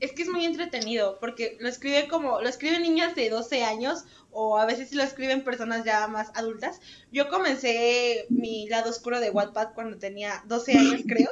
[0.01, 4.05] es que es muy entretenido porque lo escribe como lo escriben niñas de 12 años
[4.33, 6.81] o a veces lo escriben personas ya más adultas.
[7.13, 11.31] Yo comencé mi lado oscuro de Wattpad cuando tenía 12 años, creo.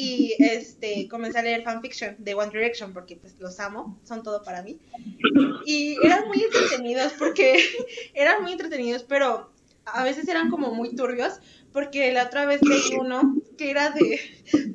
[0.00, 4.44] Y este comencé a leer fanfiction de One Direction porque pues los amo, son todo
[4.44, 4.78] para mí.
[5.66, 7.58] Y eran muy entretenidos porque
[8.14, 9.50] eran muy entretenidos, pero
[9.84, 11.40] a veces eran como muy turbios
[11.72, 14.20] porque la otra vez leí uno que era de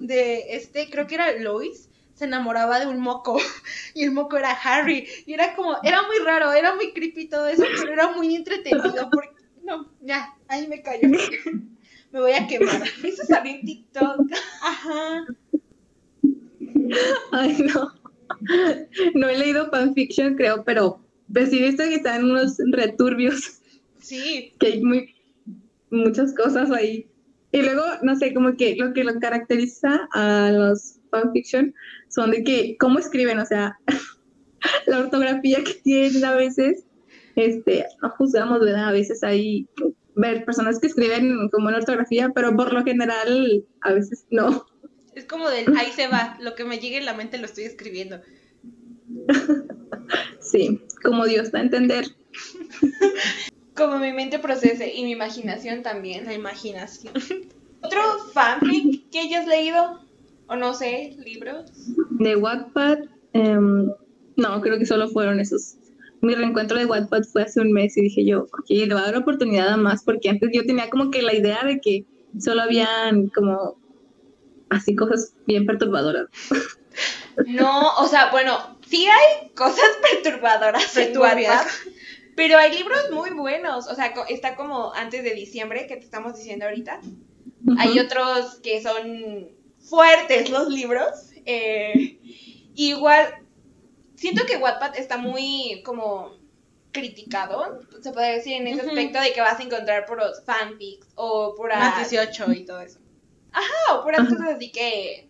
[0.02, 3.40] de este, creo que era Lois se enamoraba de un moco
[3.94, 7.48] y el moco era Harry y era como era muy raro, era muy creepy todo
[7.48, 11.08] eso, pero era muy entretenido porque no, ya, ahí me callo.
[12.14, 12.84] Me voy a quemar.
[13.04, 14.32] Eso salió en TikTok.
[14.62, 15.26] Ajá.
[17.32, 17.92] Ay, no.
[19.16, 21.00] No he leído fanfiction, creo, pero
[21.32, 23.60] pues sí he visto que están unos returbios,
[24.00, 25.16] Sí, que hay muy,
[25.90, 27.08] muchas cosas ahí.
[27.54, 31.74] Y luego, no sé, como que lo que lo caracteriza a los fanfiction
[32.10, 33.40] son de que, ¿cómo escriben?
[33.40, 33.80] O sea,
[34.88, 36.84] la ortografía que tienen a veces,
[37.36, 38.90] este, no juzgamos, ¿verdad?
[38.90, 39.68] A veces hay
[40.16, 44.66] ver personas que escriben como en ortografía, pero por lo general, a veces no.
[45.16, 47.66] es como del ahí se va, lo que me llegue en la mente lo estoy
[47.66, 48.22] escribiendo.
[50.40, 52.06] Sí, como Dios da a entender.
[53.76, 56.26] como mi mente procese y mi imaginación también.
[56.26, 57.14] La imaginación.
[57.82, 58.02] ¿Otro
[58.34, 60.02] fanfic que hayas leído?
[60.48, 61.72] O no sé, libros.
[62.12, 63.00] De Wattpad,
[63.34, 63.90] em,
[64.36, 65.76] no, creo que solo fueron esos.
[66.24, 69.08] Mi reencuentro de Wattpad fue hace un mes y dije yo, ok, le voy a
[69.08, 72.06] dar oportunidad a más, porque antes yo tenía como que la idea de que
[72.40, 73.78] solo habían como
[74.70, 76.28] así cosas bien perturbadoras.
[77.48, 81.50] No, o sea, bueno, sí hay cosas perturbadoras en Perturbias.
[81.50, 81.72] Wattpad,
[82.36, 83.88] pero hay libros muy buenos.
[83.88, 87.02] O sea, está como antes de diciembre, que te estamos diciendo ahorita.
[87.80, 91.32] Hay otros que son fuertes los libros.
[91.46, 92.20] eh,
[92.76, 93.28] igual,
[94.24, 96.38] siento que Wattpad está muy como
[96.94, 101.54] criticado, se puede decir en ese aspecto de que vas a encontrar puros fanfics o
[101.56, 103.00] puras Más 18 y todo eso.
[103.52, 105.28] Ah, o puras cosas así que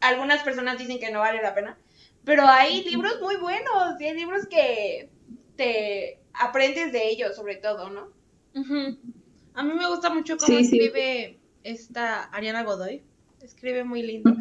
[0.00, 1.78] algunas personas dicen que no vale la pena.
[2.24, 5.10] Pero hay libros muy buenos y hay libros que
[5.56, 8.08] te aprendes de ellos, sobre todo, ¿no?
[8.54, 8.98] Ujú.
[9.52, 10.78] A mí me gusta mucho cómo Sí, sí.
[10.78, 13.02] escribe esta Ariana Godoy.
[13.42, 14.34] Escribe muy lindo.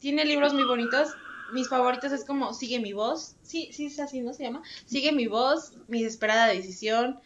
[0.00, 1.10] Tiene libros muy bonitos.
[1.52, 3.36] Mis favoritos es como Sigue mi voz.
[3.42, 4.62] Sí, sí es así, ¿no se llama?
[4.86, 7.20] Sigue mi voz, Mi desesperada decisión.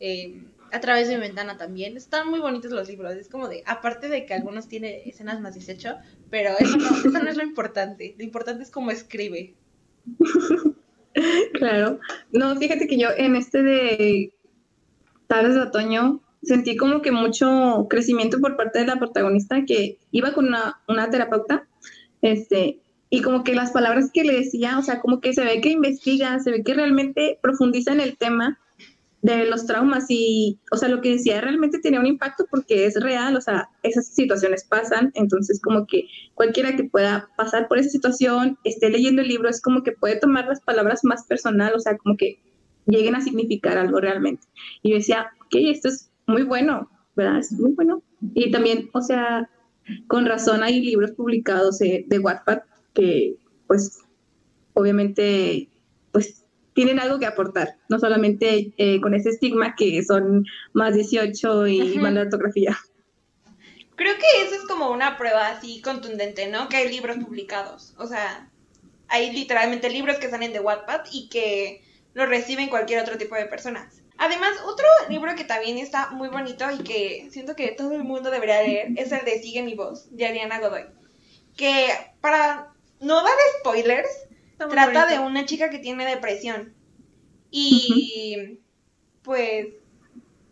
[0.00, 1.96] eh, a través de mi ventana también.
[1.96, 3.14] Están muy bonitos los libros.
[3.14, 5.96] Es como de, aparte de que algunos tienen escenas más 18,
[6.30, 8.14] pero eso no, eso no es lo importante.
[8.18, 9.54] Lo importante es cómo escribe.
[11.54, 11.98] Claro.
[12.32, 14.32] No, fíjate que yo en este de
[15.26, 20.32] Tardes de Otoño sentí como que mucho crecimiento por parte de la protagonista que iba
[20.32, 21.66] con una, una terapeuta,
[22.22, 25.60] este, y como que las palabras que le decía, o sea, como que se ve
[25.60, 28.58] que investiga, se ve que realmente profundiza en el tema
[29.22, 33.00] de los traumas y, o sea, lo que decía realmente tenía un impacto porque es
[33.00, 37.90] real, o sea, esas situaciones pasan, entonces como que cualquiera que pueda pasar por esa
[37.90, 41.80] situación, esté leyendo el libro, es como que puede tomar las palabras más personal, o
[41.80, 42.38] sea, como que
[42.86, 44.46] lleguen a significar algo realmente.
[44.82, 47.38] Y yo decía, ok, esto es muy bueno, ¿verdad?
[47.38, 48.02] Es muy bueno.
[48.34, 49.48] Y también, o sea,
[50.06, 52.60] con razón hay libros publicados eh, de Wattpad
[52.96, 53.36] que,
[53.68, 54.00] pues,
[54.72, 55.68] obviamente,
[56.12, 61.66] pues, tienen algo que aportar, no solamente eh, con ese estigma que son más 18
[61.68, 62.00] y Ujú.
[62.00, 62.76] mala ortografía.
[63.94, 66.68] Creo que eso es como una prueba así contundente, ¿no?
[66.68, 67.94] Que hay libros publicados.
[67.98, 68.50] O sea,
[69.08, 71.82] hay literalmente libros que salen de Wattpad y que
[72.12, 74.02] los reciben cualquier otro tipo de personas.
[74.18, 78.30] Además, otro libro que también está muy bonito y que siento que todo el mundo
[78.30, 80.84] debería leer es el de Sigue mi voz, de Ariana Godoy.
[81.56, 81.88] Que
[82.20, 84.08] para no dar spoilers,
[84.52, 85.20] Está muy trata bonito.
[85.22, 86.74] de una chica que tiene depresión.
[87.50, 88.58] Y
[89.22, 89.68] pues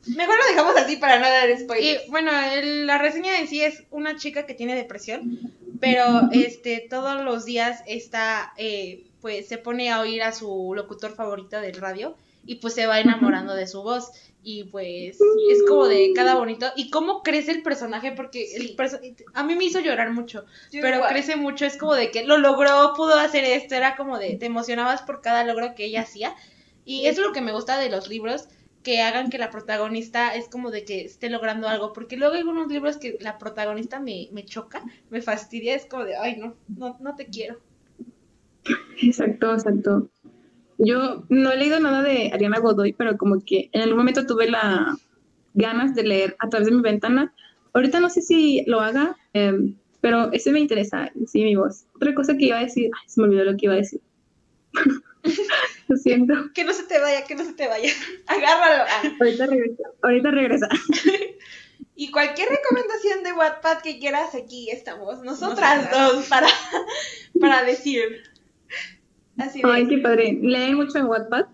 [0.06, 2.04] mejor lo dejamos así para no dar spoilers.
[2.06, 5.38] Y bueno, el- la reseña en sí es una chica que tiene depresión,
[5.80, 11.14] pero este todos los días está, eh, pues se pone a oír a su locutor
[11.14, 14.10] favorito del radio y pues se va enamorando de su voz.
[14.46, 15.18] Y pues
[15.50, 16.66] es como de cada bonito.
[16.76, 19.00] Y cómo crece el personaje porque el perso-
[19.32, 21.10] a mí me hizo llorar mucho, Yo pero igual.
[21.12, 24.46] crece mucho, es como de que lo logró, pudo hacer esto, era como de te
[24.46, 26.34] emocionabas por cada logro que ella hacía.
[26.84, 28.48] Y es lo que me gusta de los libros
[28.82, 32.40] que hagan que la protagonista es como de que esté logrando algo, porque luego hay
[32.40, 36.54] algunos libros que la protagonista me, me choca, me fastidia, es como de, ay, no,
[36.68, 37.60] no, no te quiero.
[39.00, 40.08] Exacto, exacto.
[40.78, 44.50] Yo no he leído nada de Ariana Godoy, pero como que en algún momento tuve
[44.50, 44.96] la
[45.54, 47.32] ganas de leer a través de mi ventana.
[47.72, 51.86] Ahorita no sé si lo haga, em, pero ese me interesa, sí, mi voz.
[51.94, 54.00] Otra cosa que iba a decir, ay, se me olvidó lo que iba a decir.
[55.88, 56.34] lo siento.
[56.54, 57.90] Que no se te vaya, que no se te vaya.
[58.26, 58.84] Agárralo.
[58.88, 59.02] Ah.
[59.20, 59.82] Ahorita regresa.
[60.02, 60.68] Ahorita regresa.
[61.96, 66.12] Y cualquier recomendación de Wattpad que quieras, aquí estamos nosotras Nosotras.
[66.12, 66.48] dos para,
[67.40, 68.02] para decir.
[69.38, 69.70] Así de.
[69.70, 70.38] Ay, qué padre.
[70.40, 71.46] ¿Leen mucho en Wattpad?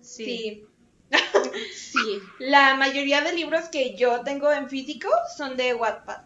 [0.00, 0.64] sí.
[1.74, 2.20] Sí.
[2.38, 6.22] La mayoría de libros que yo tengo en físico son de Wattpad.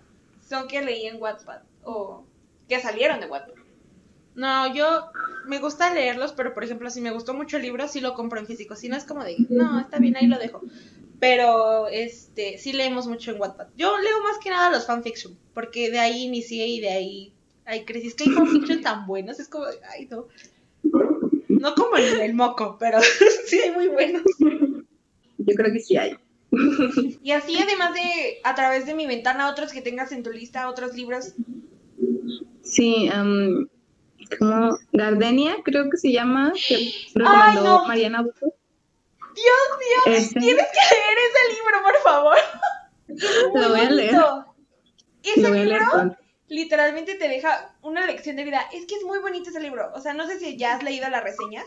[0.46, 1.60] Son que leí en Wattpad.
[1.84, 2.24] O
[2.68, 3.62] que salieron de Wattpad.
[4.34, 5.10] No, yo
[5.46, 8.40] me gusta leerlos, pero por ejemplo, si me gustó mucho el libro, sí lo compro
[8.40, 8.76] en físico.
[8.76, 10.62] Si no es como de, no, está bien, ahí lo dejo.
[11.20, 13.68] Pero, este, sí leemos mucho en Wattpad.
[13.76, 17.32] Yo leo más que nada los fanfiction, porque de ahí inicié y de ahí,
[17.64, 18.08] ahí crecí.
[18.08, 20.26] Es que hay fanfiction tan buenos, es como, de, ay, no.
[21.62, 22.98] No como el del moco, pero
[23.46, 24.22] sí hay muy buenos.
[24.40, 26.18] Yo creo que sí hay.
[27.22, 30.68] Y así, además de a través de mi ventana, otros que tengas en tu lista,
[30.68, 31.34] otros libros.
[32.64, 33.68] Sí, am,
[34.40, 37.86] como Gardenia, creo que se llama, que no.
[37.86, 38.46] Mariana Buto.
[39.34, 40.40] Dios mío, Ese.
[40.40, 42.38] tienes que leer ese libro, por favor.
[43.54, 44.16] Lo voy a leer.
[45.22, 46.21] Ese Lo voy a leer libro pronto.
[46.52, 48.60] Literalmente te deja una lección de vida.
[48.72, 49.90] Es que es muy bonito ese libro.
[49.94, 51.64] O sea, no sé si ya has leído la reseña.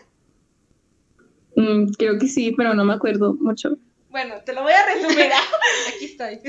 [1.56, 3.78] Mm, creo que sí, pero no me acuerdo mucho.
[4.10, 5.32] Bueno, te lo voy a resumir.
[5.96, 6.40] Aquí estoy.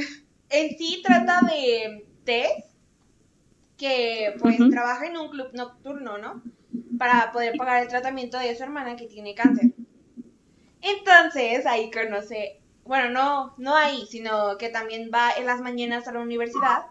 [0.51, 2.65] en sí trata de Tess,
[3.79, 6.43] que pues trabaja en un club nocturno, ¿no?
[6.99, 9.71] Para poder pagar el tratamiento de su hermana que tiene cáncer.
[10.83, 16.13] Entonces ahí conoce, bueno, no, no ahí, sino que también va en las mañanas a
[16.13, 16.85] la universidad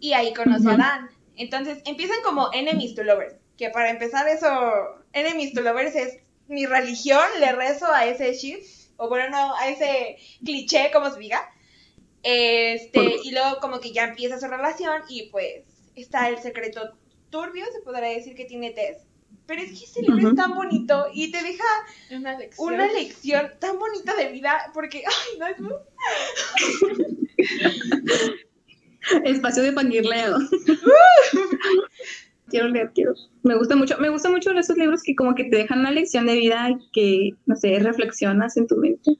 [0.00, 0.76] y ahí conoce a.
[0.76, 1.10] Dan.
[1.36, 4.48] Entonces empiezan como enemies to lovers, que para empezar eso,
[5.12, 8.60] enemies to lovers es mi religión, le rezo a ese ship,
[8.96, 11.48] o bueno, no, a ese cliché, como se diga.
[12.22, 15.62] Este, y luego como que ya empieza su relación y pues
[15.94, 16.92] está el secreto
[17.30, 18.98] turbio, se podrá decir que tiene Tess.
[19.46, 21.64] Pero es que ese libro es tan bonito y te deja
[22.10, 22.74] Una lección.
[22.74, 25.56] una lección tan bonita de vida porque, ay, no es
[29.24, 30.38] Espacio de fangirleo.
[32.50, 33.14] quiero leer, quiero.
[33.42, 36.26] Me gusta mucho, me gusta mucho esos libros que como que te dejan una lección
[36.26, 39.18] de vida y que, no sé, reflexionas en tu mente.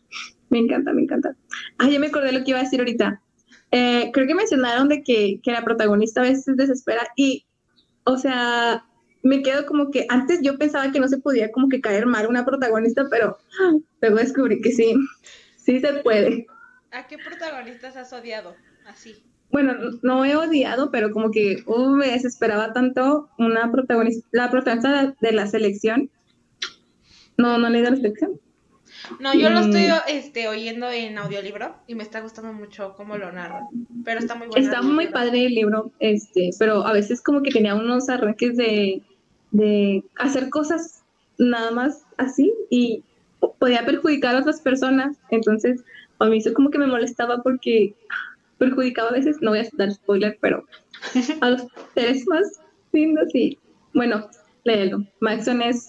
[0.50, 1.34] Me encanta, me encanta.
[1.78, 3.22] Ah, ya me acordé lo que iba a decir ahorita.
[3.70, 7.46] Eh, creo que mencionaron de que, que la protagonista a veces desespera y,
[8.04, 8.84] o sea,
[9.22, 12.26] me quedo como que antes yo pensaba que no se podía como que caer mal
[12.26, 13.38] una protagonista, pero
[14.00, 14.94] luego descubrí que sí,
[15.56, 16.46] sí se puede.
[16.90, 18.56] ¿A qué protagonistas has odiado?
[18.86, 19.29] Así.
[19.50, 25.14] Bueno, no he odiado, pero como que uh, me desesperaba tanto una protagonista, la protagonista
[25.20, 26.10] de la selección.
[27.36, 28.40] No, no leí la selección.
[29.18, 29.64] No, yo lo Mm.
[29.64, 33.64] estoy este, oyendo en audiolibro y me está gustando mucho cómo lo narran.
[34.04, 34.64] Pero está muy bueno.
[34.64, 35.12] Está muy libro.
[35.12, 39.02] padre el libro, este, pero a veces como que tenía unos arranques de,
[39.52, 41.02] de hacer cosas
[41.38, 43.02] nada más así y
[43.58, 45.16] podía perjudicar a otras personas.
[45.30, 45.82] Entonces,
[46.18, 47.94] a mí eso como que me molestaba porque
[48.60, 50.64] perjudicaba a veces, no voy a dar spoiler, pero
[51.40, 52.60] a los seres más
[52.92, 53.58] lindos y
[53.94, 54.28] bueno,
[54.64, 55.02] léelo.
[55.20, 55.88] Maxon es,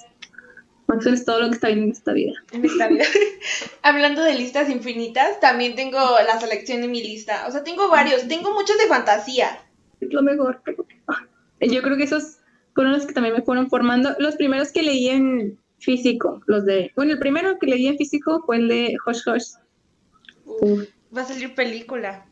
[0.88, 2.32] Maxon es todo lo que está bien en esta vida.
[2.54, 3.04] en esta vida.
[3.84, 7.46] Hablando de listas infinitas, también tengo la selección en mi lista.
[7.46, 9.60] O sea, tengo varios, tengo muchos de fantasía.
[10.00, 10.62] es lo mejor.
[10.64, 11.26] pero, ah,
[11.60, 12.38] yo creo que esos
[12.74, 14.16] fueron los que también me fueron formando.
[14.18, 18.44] Los primeros que leí en físico, los de, bueno, el primero que leí en físico
[18.46, 19.24] fue el de Hush.
[20.46, 22.26] Uf, Va a salir película.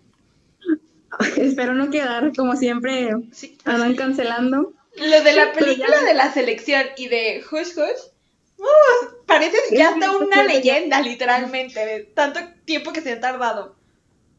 [1.38, 3.58] espero no quedar como siempre Sí.
[3.66, 4.74] andan cancelando.
[4.96, 8.12] Lo de la película de la selección y de Hush Hush,
[8.58, 13.76] uh, parece ya hasta una leyenda, literalmente, de tanto tiempo que se han tardado.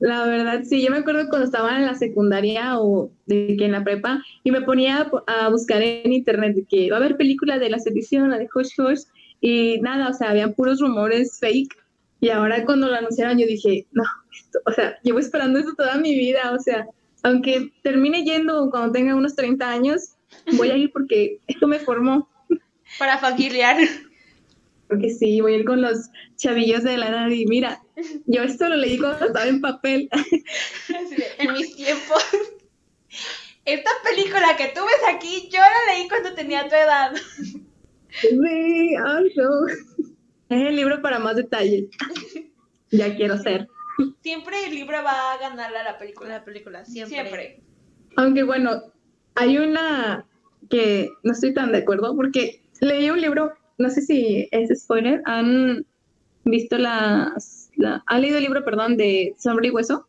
[0.01, 3.73] La verdad, sí, yo me acuerdo cuando estaba en la secundaria o de que en
[3.73, 7.59] la prepa y me ponía a, buscar en internet de que va a haber película
[7.59, 9.03] de la sedición, la de Hush Hush
[9.43, 11.77] y nada, o sea, había puros rumores fake
[12.21, 14.03] y ahora cuando lo anunciaron yo dije, no,
[14.33, 16.87] esto- o sea, llevo esperando eso toda mi vida, o sea,
[17.23, 20.15] aunque termine yendo cuando tenga unos 30 años,
[20.57, 22.29] voy a ir porque esto me formó,
[22.99, 23.77] Para familiar.
[24.89, 27.81] porque sí, voy a ir con los chavillos de la edad y mira,
[28.27, 30.09] yo esto lo leí cuando estaba en papel.
[31.39, 32.25] En mis tiempos.
[33.65, 37.13] Esta película que tú ves aquí, yo la leí cuando tenía tu edad.
[38.21, 40.10] Sí, ay, no.
[40.51, 41.89] Es el libro para más detalles.
[42.93, 43.69] Ya quiero ser.
[44.21, 46.29] Siempre el libro va a ganarle a la película.
[46.29, 47.15] La película, siempre.
[47.15, 47.63] Siempre.
[48.17, 48.83] Aunque bueno,
[49.37, 50.27] hay una
[50.69, 55.23] que no estoy tan de acuerdo porque leí un libro, no sé si es spoiler,
[55.25, 55.87] han
[56.45, 60.09] visto las, la, han leído el libro, perdón, de Sombra y Hueso.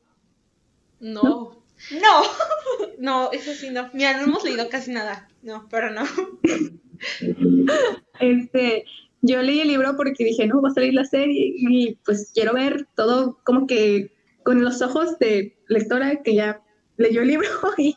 [0.99, 1.21] No.
[1.21, 1.63] ¿No?
[1.91, 2.21] No.
[2.97, 3.89] No, eso sí no.
[3.93, 5.27] Mira, no hemos leído casi nada.
[5.41, 6.04] No, pero no.
[8.19, 8.86] Este,
[9.22, 12.54] yo leí el libro porque dije, no, va a salir la serie y pues quiero
[12.54, 14.12] ver todo como que
[14.44, 16.62] con los ojos de lectora que ya
[16.98, 17.96] leyó el libro y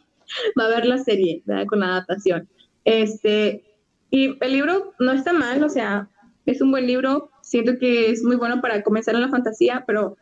[0.59, 1.67] va a ver la serie, ¿verdad?
[1.67, 2.49] Con la adaptación.
[2.85, 3.65] Este,
[4.11, 6.09] y el libro no está mal, o sea,
[6.45, 10.17] es un buen libro, siento que es muy bueno para comenzar en la fantasía, pero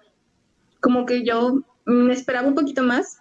[0.81, 3.19] como que yo mm, esperaba un poquito más.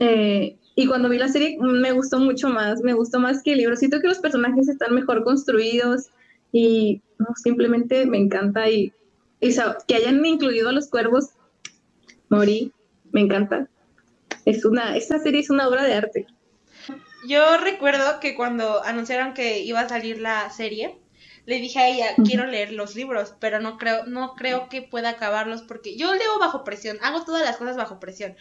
[0.00, 3.58] Eh, y cuando vi la serie me gustó mucho más, me gustó más que el
[3.58, 3.76] libro.
[3.76, 6.08] Siento que los personajes están mejor construidos
[6.54, 8.92] y no, simplemente me encanta y,
[9.88, 11.30] que hayan incluido a los cuervos,
[12.28, 12.72] morí,
[13.10, 13.68] me encanta.
[14.44, 16.26] Es una, esta serie es una obra de arte.
[17.28, 20.96] Yo recuerdo que cuando anunciaron que iba a salir la serie,
[21.44, 25.10] le dije a ella, quiero leer los libros, pero no creo, no creo que pueda
[25.10, 28.36] acabarlos porque yo leo bajo presión, hago todas las cosas bajo presión.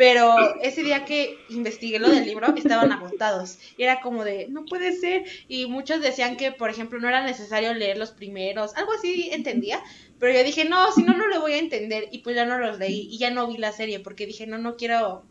[0.00, 3.58] Pero ese día que investigué lo del libro, estaban agotados.
[3.76, 5.24] Y era como de, no puede ser.
[5.46, 8.74] Y muchos decían que, por ejemplo, no era necesario leer los primeros.
[8.76, 9.78] Algo así entendía.
[10.18, 12.08] Pero yo dije, no, si no, no lo voy a entender.
[12.12, 13.08] Y pues ya no los leí.
[13.10, 15.22] Y ya no vi la serie porque dije, no, no quiero.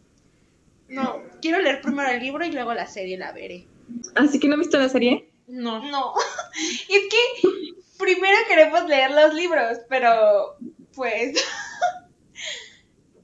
[0.88, 3.66] No, quiero leer primero el libro y luego la serie la veré.
[4.14, 5.32] Así que no he visto la serie.
[5.48, 5.84] No.
[5.90, 6.14] No.
[6.90, 10.58] es que primero queremos leer los libros, pero
[10.94, 11.44] pues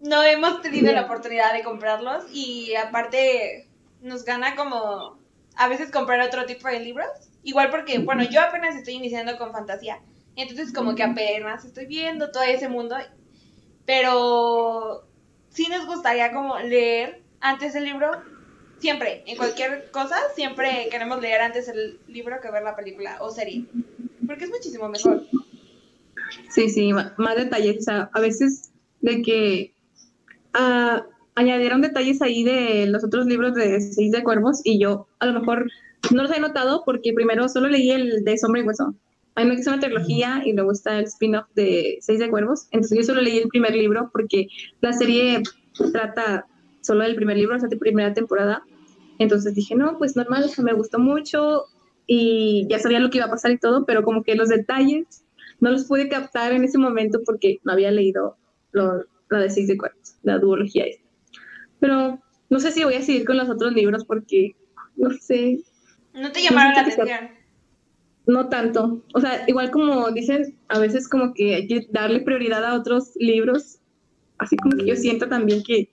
[0.06, 3.68] no hemos tenido la oportunidad de comprarlos y aparte
[4.02, 5.18] nos gana como
[5.56, 7.08] a veces comprar otro tipo de libros.
[7.44, 10.00] Igual porque, bueno, yo apenas estoy iniciando con fantasía.
[10.36, 12.96] Entonces como que apenas estoy viendo todo ese mundo.
[13.86, 15.06] Pero
[15.50, 18.12] sí nos gustaría como leer antes el libro.
[18.80, 23.32] Siempre, en cualquier cosa, siempre queremos leer antes el libro que ver la película o
[23.32, 23.66] serie.
[24.28, 25.26] Porque es muchísimo mejor.
[26.50, 27.78] Sí, sí, más detalles.
[27.80, 29.75] O sea, a veces de que
[30.56, 35.28] ah, añadieron detalles ahí de los otros libros de Seis de Cuervos y yo a
[35.28, 35.70] lo mejor
[36.12, 38.96] no los he notado porque primero solo leí el de Sombra y Hueso.
[39.36, 42.68] A mí me hizo una trilogía y luego está el spin-off de Seis de Cuervos.
[42.72, 44.48] Entonces yo solo leí el primer libro porque
[44.80, 45.44] la serie
[45.92, 46.46] trata
[46.82, 48.64] solo del primer libro, o sea, de primera temporada.
[49.20, 51.66] Entonces dije, no, pues normal, me gustó mucho
[52.08, 55.26] y ya sabía lo que iba a pasar y todo, pero como que los detalles
[55.60, 58.38] no los pude captar en ese momento porque no había leído
[58.72, 61.04] lo, la de Seis de Cuervos, la duología esta.
[61.80, 62.20] Pero
[62.50, 64.56] no sé si voy a seguir con los otros libros porque,
[64.96, 65.60] no sé,
[66.14, 67.30] ¿No te llamaron la sea- atención?
[68.28, 69.04] no tanto.
[69.14, 73.12] O sea, igual como dicen, a veces como que hay que darle prioridad a otros
[73.16, 73.78] libros,
[74.40, 75.90] así como que yo siento también que,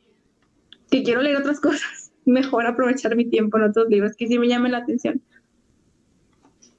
[0.91, 2.13] que quiero leer otras cosas.
[2.25, 5.21] Mejor aprovechar mi tiempo en otros libros que sí me llamen la atención.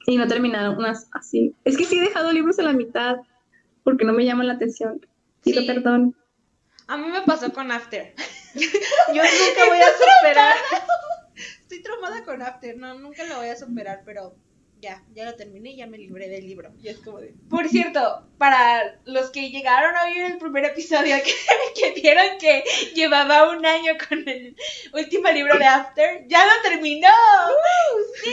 [0.06, 1.54] Y no terminar unas así.
[1.64, 3.16] Es que sí he dejado libros a la mitad
[3.84, 5.00] porque no me llaman la atención.
[5.42, 5.66] Pido Sí.
[5.66, 6.14] perdón.
[6.86, 8.14] A mí me pasó con After.
[8.54, 8.62] Yo
[9.22, 10.56] nunca voy a superar.
[11.60, 14.36] Estoy traumada con After, no, nunca lo voy a superar, pero
[14.84, 16.70] ya, ya lo terminé y ya me libré del libro.
[16.82, 17.34] Y es como de.
[17.48, 21.32] Por cierto, para los que llegaron a oír el primer episodio que,
[21.80, 22.62] que vieron que
[22.94, 24.54] llevaba un año con el
[24.92, 27.08] último libro de After, ya lo terminó.
[28.22, 28.32] Sí.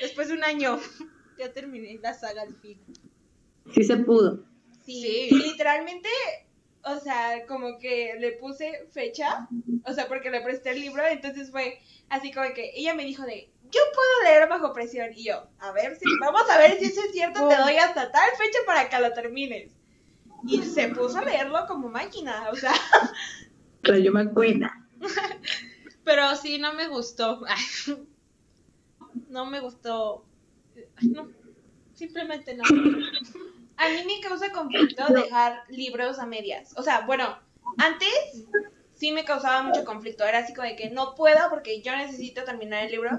[0.00, 0.80] Después de un año,
[1.38, 2.80] ya terminé la saga al fin.
[3.74, 4.44] Sí se pudo.
[4.86, 5.28] Sí.
[5.30, 6.08] Y literalmente,
[6.86, 9.48] o sea, como que le puse fecha,
[9.84, 13.24] o sea, porque le presté el libro, entonces fue así como que ella me dijo
[13.24, 16.86] de, yo puedo leer bajo presión, y yo, a ver si, vamos a ver si
[16.86, 19.72] eso es cierto, te doy hasta tal fecha para que lo termines.
[20.46, 22.72] Y se puso a leerlo como máquina, o sea,
[23.82, 24.66] Pero yo me acuerdo.
[26.04, 27.42] Pero sí, no me gustó.
[29.28, 30.24] No me gustó.
[31.02, 31.28] No,
[31.94, 32.64] simplemente no.
[33.76, 36.74] A mí me causa conflicto dejar libros a medias.
[36.76, 37.36] O sea, bueno,
[37.78, 38.46] antes
[38.94, 42.44] sí me causaba mucho conflicto, era así como de que no puedo porque yo necesito
[42.44, 43.10] terminar el libro.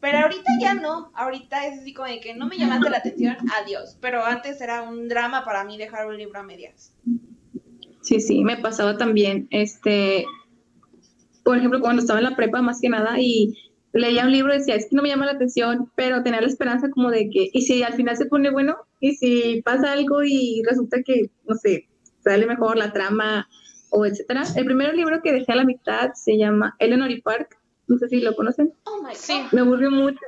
[0.00, 3.36] Pero ahorita ya no, ahorita es así como de que no me llamaste la atención,
[3.54, 3.98] adiós.
[4.00, 6.94] Pero antes era un drama para mí dejar un libro a medias.
[8.00, 10.24] Sí, sí, me pasaba también, este,
[11.44, 14.58] por ejemplo, cuando estaba en la prepa más que nada y leía un libro y
[14.58, 17.50] decía, es que no me llama la atención, pero tenía la esperanza como de que,
[17.52, 21.54] y si al final se pone bueno, y si pasa algo y resulta que, no
[21.56, 21.88] sé,
[22.22, 23.48] sale mejor la trama
[23.90, 24.44] o etcétera.
[24.56, 28.08] El primer libro que dejé a la mitad se llama Eleanor y Park, no sé
[28.08, 28.72] si lo conocen.
[28.84, 29.32] Oh my Sí.
[29.42, 29.52] god.
[29.52, 30.20] Me aburrió mucho,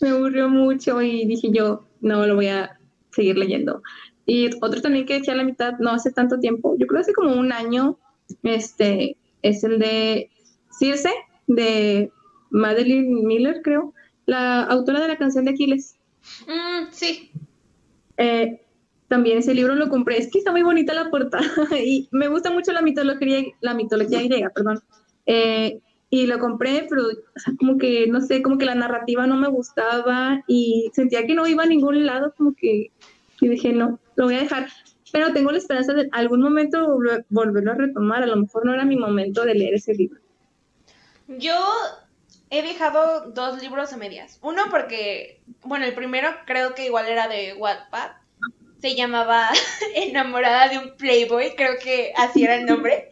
[0.00, 2.78] me aburrió mucho y dije yo, no, lo voy a
[3.12, 3.82] seguir leyendo.
[4.26, 7.12] Y otro también que dejé a la mitad no hace tanto tiempo, yo creo hace
[7.14, 7.98] como un año,
[8.42, 10.30] este, es el de
[10.78, 11.10] Circe,
[11.46, 12.10] de
[12.54, 13.92] Madeline Miller, creo,
[14.26, 15.96] la autora de la canción de Aquiles.
[16.46, 17.30] Mm, sí.
[18.16, 18.60] Eh,
[19.08, 21.44] también ese libro lo compré, es que está muy bonita la portada
[21.84, 24.80] y me gusta mucho la mitología, la mitología griega, perdón.
[25.26, 25.80] Eh,
[26.10, 29.36] y lo compré, pero o sea, como que, no sé, como que la narrativa no
[29.36, 32.92] me gustaba y sentía que no iba a ningún lado, como que
[33.40, 34.68] y dije, no, lo voy a dejar.
[35.12, 38.72] Pero tengo la esperanza de algún momento volver- volverlo a retomar, a lo mejor no
[38.74, 40.20] era mi momento de leer ese libro.
[41.26, 41.56] Yo
[42.54, 44.38] he dejado dos libros a medias.
[44.42, 48.12] Uno porque, bueno, el primero creo que igual era de Wattpad.
[48.80, 49.50] Se llamaba
[49.94, 53.10] Enamorada de un Playboy, creo que así era el nombre.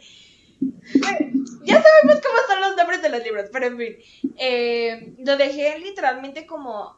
[1.65, 3.97] Ya sabemos cómo son los nombres de los libros, pero en fin.
[4.39, 6.97] Eh, lo dejé literalmente como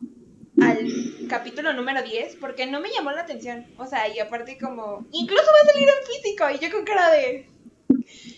[0.61, 0.89] al
[1.29, 3.67] capítulo número 10 porque no me llamó la atención.
[3.79, 5.07] O sea, y aparte como...
[5.13, 7.49] Incluso va a salir en físico y yo con cara de...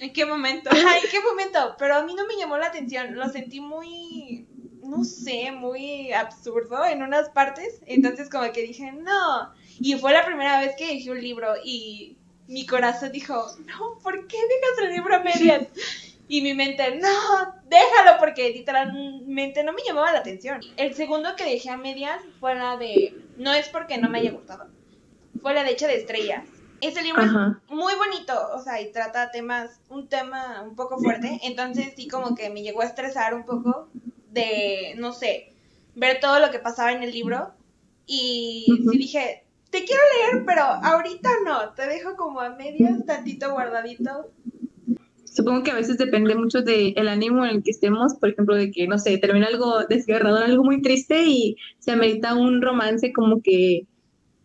[0.00, 0.70] ¿En qué momento?
[0.70, 1.74] Ajá, ¿en qué momento?
[1.78, 3.14] Pero a mí no me llamó la atención.
[3.14, 4.46] Lo sentí muy,
[4.82, 7.80] no sé, muy absurdo en unas partes.
[7.86, 9.52] Entonces como que dije, no.
[9.80, 12.16] Y fue la primera vez que dejé un libro y
[12.48, 15.66] mi corazón dijo, no, ¿por qué dejas el libro a medias?
[16.28, 20.60] Y mi mente, no, déjalo porque literalmente no me llamaba la atención.
[20.76, 24.32] El segundo que dejé a medias fue la de, no es porque no me haya
[24.32, 24.68] gustado,
[25.40, 26.44] fue la de Hecha de Estrellas.
[26.80, 27.32] Ese libro es
[27.68, 32.34] muy bonito, o sea, y trata temas, un tema un poco fuerte, entonces sí como
[32.34, 33.88] que me llegó a estresar un poco
[34.30, 35.52] de, no sé,
[35.94, 37.52] ver todo lo que pasaba en el libro
[38.06, 43.52] y sí dije, te quiero leer, pero ahorita no, te dejo como a medias, tantito
[43.52, 44.30] guardadito.
[45.24, 48.70] Supongo que a veces depende mucho del ánimo en el que estemos, por ejemplo, de
[48.70, 53.42] que, no sé, termina algo desgarrador, algo muy triste y se amerita un romance como
[53.42, 53.86] que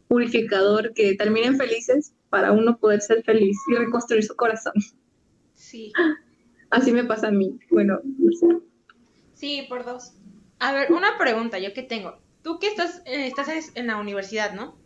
[0.10, 4.74] purificador, que terminen felices para uno poder ser feliz y reconstruir su corazón.
[5.54, 5.92] Sí.
[6.72, 7.60] Así me pasa a mí.
[7.70, 8.48] Bueno, no sé.
[9.34, 10.14] Sí, por dos.
[10.58, 12.18] A ver, una pregunta yo que tengo.
[12.42, 14.80] Tú que estás, eh, estás en la universidad, ¿no?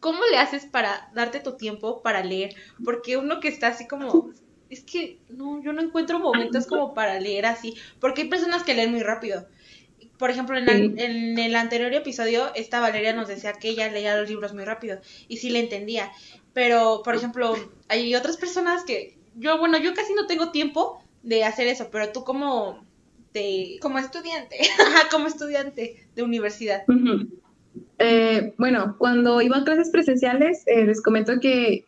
[0.00, 2.54] ¿Cómo le haces para darte tu tiempo para leer?
[2.82, 4.30] Porque uno que está así como,
[4.70, 8.74] es que no, yo no encuentro momentos como para leer así, porque hay personas que
[8.74, 9.46] leen muy rápido.
[10.20, 10.94] Por ejemplo, en, la- Sí.
[10.98, 15.00] en el anterior episodio, esta Valeria nos decía que ella leía los libros muy rápido
[15.28, 16.12] y sí le entendía.
[16.52, 17.56] Pero, por ejemplo,
[17.88, 22.12] hay otras personas que, yo, bueno, yo casi no tengo tiempo de hacer eso, pero
[22.12, 22.84] tú como
[23.32, 24.56] te, Como estudiante.
[25.10, 26.82] Como estudiante de universidad.
[27.98, 31.84] Eh, bueno, cuando iba a clases presenciales, eh, les comento que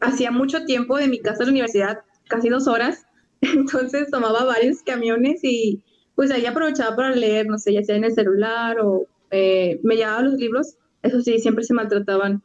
[0.00, 1.98] hacía mucho tiempo de mi casa a la universidad,
[2.28, 3.04] casi dos horas,
[3.40, 5.82] entonces tomaba varios camiones y
[6.18, 9.94] pues ahí aprovechaba para leer, no sé, ya sea en el celular o eh, me
[9.94, 12.42] llevaba los libros, eso sí, siempre se maltrataban.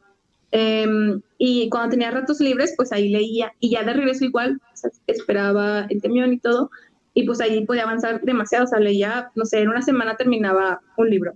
[0.52, 4.76] Em, y cuando tenía ratos libres, pues ahí leía y ya de regreso igual, o
[4.76, 6.70] sea, esperaba el camión y todo,
[7.14, 10.80] y pues ahí podía avanzar demasiado, o sea, leía, no sé, en una semana terminaba
[10.96, 11.32] un libro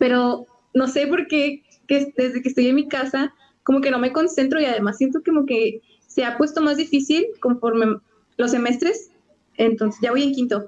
[0.00, 3.98] pero no sé por qué que desde que estoy en mi casa como que no
[3.98, 7.98] me concentro y además siento como que se ha puesto más difícil conforme
[8.38, 9.10] los semestres,
[9.58, 10.66] entonces ya voy en quinto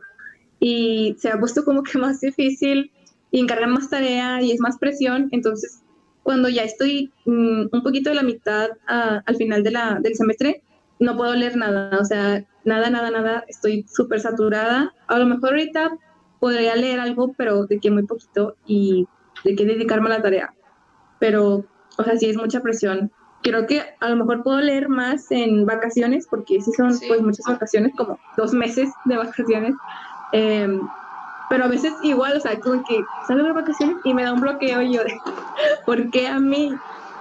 [0.65, 2.93] y se ha puesto como que más difícil
[3.33, 5.83] y encargan más tarea y es más presión, entonces
[6.23, 10.63] cuando ya estoy mm, un poquito de la mitad al final de la, del semestre,
[11.01, 14.95] no puedo leer nada, o sea, nada, nada, nada, estoy súper saturada.
[15.09, 15.99] A lo mejor ahorita
[16.39, 19.09] podría leer algo, pero de que muy poquito y
[19.43, 20.55] de que dedicarme a la tarea.
[21.19, 21.65] Pero,
[21.99, 23.11] o sea, sí es mucha presión.
[23.43, 27.07] Creo que a lo mejor puedo leer más en vacaciones, porque sí son Sí.
[27.09, 29.75] pues muchas vacaciones, como dos meses de vacaciones.
[30.33, 30.81] Em,
[31.51, 34.41] pero a veces igual, o sea, como que salgo de vacaciones y me da un
[34.41, 35.03] bloqueo y yo
[35.87, 36.75] ¿por qué a mí?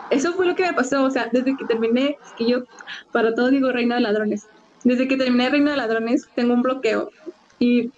[0.09, 2.63] Eso fue lo que me pasó, o sea, desde que terminé, es que yo
[3.11, 4.47] para todo digo Reina de Ladrones.
[4.83, 7.11] Desde que terminé Reina de Ladrones tengo un bloqueo
[7.59, 7.91] y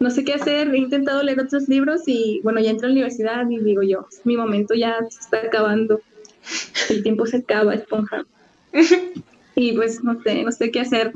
[0.00, 2.94] no sé qué hacer, he intentado leer otros libros y bueno, ya entro a la
[2.94, 6.00] universidad y digo yo, mi momento ya se está acabando,
[6.90, 8.24] el tiempo se acaba, esponja.
[9.58, 11.12] Y pues no sé, no sé qué hacer.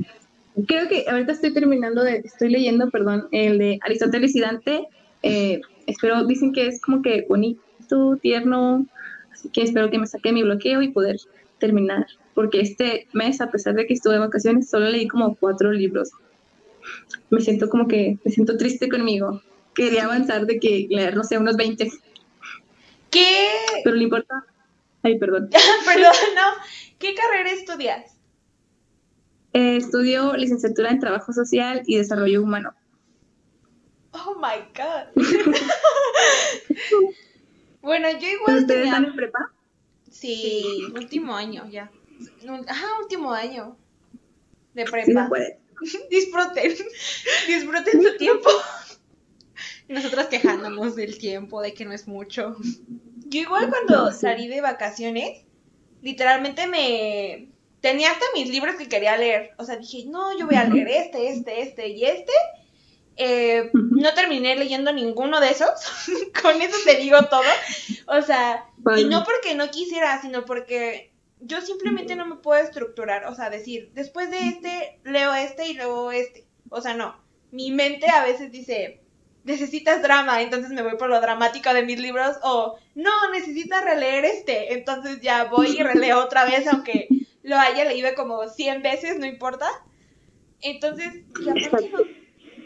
[0.67, 4.89] Creo que ahorita estoy terminando de, estoy leyendo, perdón, el de Aristóteles y Dante.
[5.23, 8.87] Eh, espero, dicen que es como que bonito, tierno,
[9.33, 11.17] así que espero que me saque mi bloqueo y poder
[11.59, 12.07] terminar.
[12.35, 16.11] Porque este mes, a pesar de que estuve de vacaciones, solo leí como cuatro libros.
[17.31, 19.43] Me siento como que, me siento triste conmigo.
[19.75, 21.91] Quería avanzar de que leer, no sé, unos 20,
[23.11, 23.49] ¿Qué?
[23.85, 24.45] pero le importa.
[25.03, 25.49] Ay, perdón.
[25.85, 26.63] Perdón, no.
[26.99, 28.10] ¿Qué carrera estudias?
[29.53, 32.72] Eh, estudio licenciatura en Trabajo Social y Desarrollo Humano.
[34.12, 35.11] Oh my god.
[37.82, 38.84] bueno, yo igual ¿Ustedes tenía.
[38.86, 39.53] están en prepa?
[40.11, 41.90] Sí, Último año ya.
[42.68, 43.76] ajá, último año
[44.74, 45.28] de Sí prepa.
[45.28, 45.59] puede.
[46.11, 46.74] Disfruten.
[47.48, 48.51] Disfruten su tiempo.
[49.88, 52.57] Nosotras quejándonos del tiempo, de que no es mucho.
[53.26, 54.18] Yo igual cuando No, sí.
[54.20, 55.44] salí de vacaciones,
[56.03, 57.48] literalmente me
[57.81, 59.53] tenía hasta mis libros que quería leer.
[59.59, 62.33] O sea, dije, no, yo voy a leer este, este, este y este.
[63.16, 65.70] Eh, no terminé leyendo ninguno de esos.
[66.43, 67.43] Con eso te digo todo.
[68.07, 68.66] O sea,
[68.97, 73.26] y no porque no quisiera, sino porque yo simplemente no me puedo estructurar.
[73.26, 76.47] O sea, decir, después de este, leo este y luego este.
[76.70, 77.18] O sea, no.
[77.51, 79.01] Mi mente a veces dice,
[79.45, 82.37] necesitas drama, entonces me voy por lo dramático de mis libros.
[82.43, 84.74] O, no, necesitas releer este.
[84.74, 87.09] Entonces ya voy y releo otra vez, aunque
[87.43, 89.66] lo haya leído como 100 veces, no importa.
[90.62, 91.99] Entonces, y aparte no,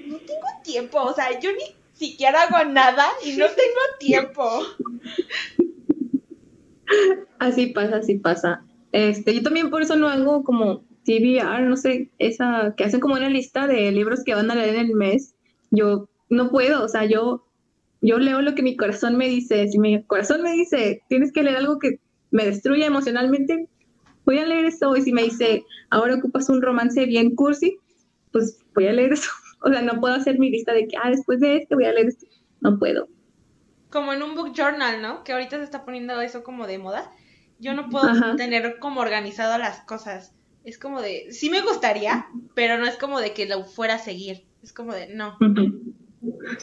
[0.06, 1.00] no tengo tiempo.
[1.02, 4.62] O sea, yo ni siquiera hago nada y no tengo tiempo.
[7.38, 8.64] Así pasa, así pasa.
[8.92, 13.14] Este, yo también por eso no hago como TBR, no sé, esa que hacen como
[13.14, 15.34] una lista de libros que van a leer en el mes.
[15.70, 17.44] Yo no puedo, o sea, yo,
[18.00, 19.68] yo leo lo que mi corazón me dice.
[19.68, 22.00] Si mi corazón me dice, tienes que leer algo que
[22.30, 23.68] me destruya emocionalmente,
[24.24, 24.96] voy a leer eso.
[24.96, 27.78] Y si me dice, ahora ocupas un romance bien cursi,
[28.32, 29.30] pues voy a leer eso.
[29.66, 31.92] O sea, no puedo hacer mi lista de que, ah, después de este voy a
[31.92, 32.26] leer esto.
[32.60, 33.08] No puedo.
[33.88, 35.24] Como en un book journal, ¿no?
[35.24, 37.10] Que ahorita se está poniendo eso como de moda.
[37.58, 38.36] Yo no puedo Ajá.
[38.36, 40.34] tener como organizado las cosas.
[40.64, 43.98] Es como de, sí me gustaría, pero no es como de que lo fuera a
[43.98, 44.44] seguir.
[44.62, 45.38] Es como de, no.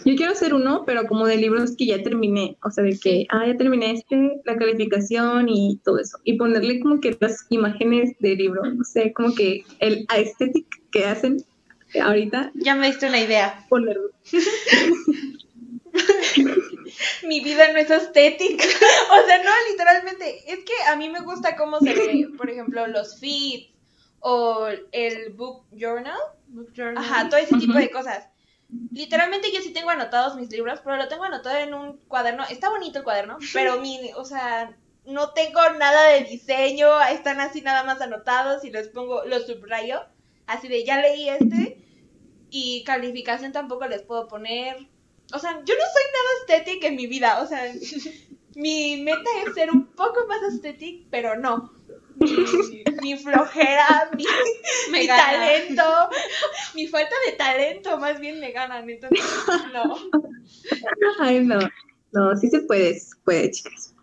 [0.06, 3.26] Yo quiero hacer uno, pero como de libros que ya terminé, o sea, de que,
[3.30, 8.16] ah, ya terminé este, la calificación y todo eso, y ponerle como que las imágenes
[8.20, 11.44] de libro, no sé, como que el aesthetic que hacen
[12.00, 13.66] ahorita, Ya me diste una idea.
[13.70, 14.12] ponerlo.
[17.28, 18.64] Mi vida no es estética.
[19.12, 20.52] O sea, no, literalmente.
[20.52, 23.72] Es que a mí me gusta cómo se ve, por ejemplo, los feeds
[24.20, 26.18] o el book journal.
[26.48, 26.98] Book journal.
[26.98, 28.31] Ajá, todo ese tipo de cosas.
[28.92, 32.44] Literalmente yo sí tengo anotados mis libros, pero lo tengo anotado en un cuaderno.
[32.50, 37.62] Está bonito el cuaderno, pero mi, o sea, no tengo nada de diseño, están así
[37.62, 40.02] nada más anotados y los pongo, los subrayo,
[40.48, 41.78] así de ya leí este
[42.50, 44.88] y calificación tampoco les puedo poner.
[45.34, 47.74] O sea, yo no soy nada estética en mi vida, o sea,
[48.56, 51.72] mi meta es ser un poco más estética, pero no.
[52.16, 54.26] Mi, mi flojera, mi,
[54.92, 55.24] Me mi gana.
[55.24, 55.84] talento,
[56.76, 59.24] mi falta de talento más bien me ganan, entonces
[59.74, 59.96] no.
[61.20, 61.60] Ay, no,
[62.12, 63.96] no, sí se puede, se puede, chicas.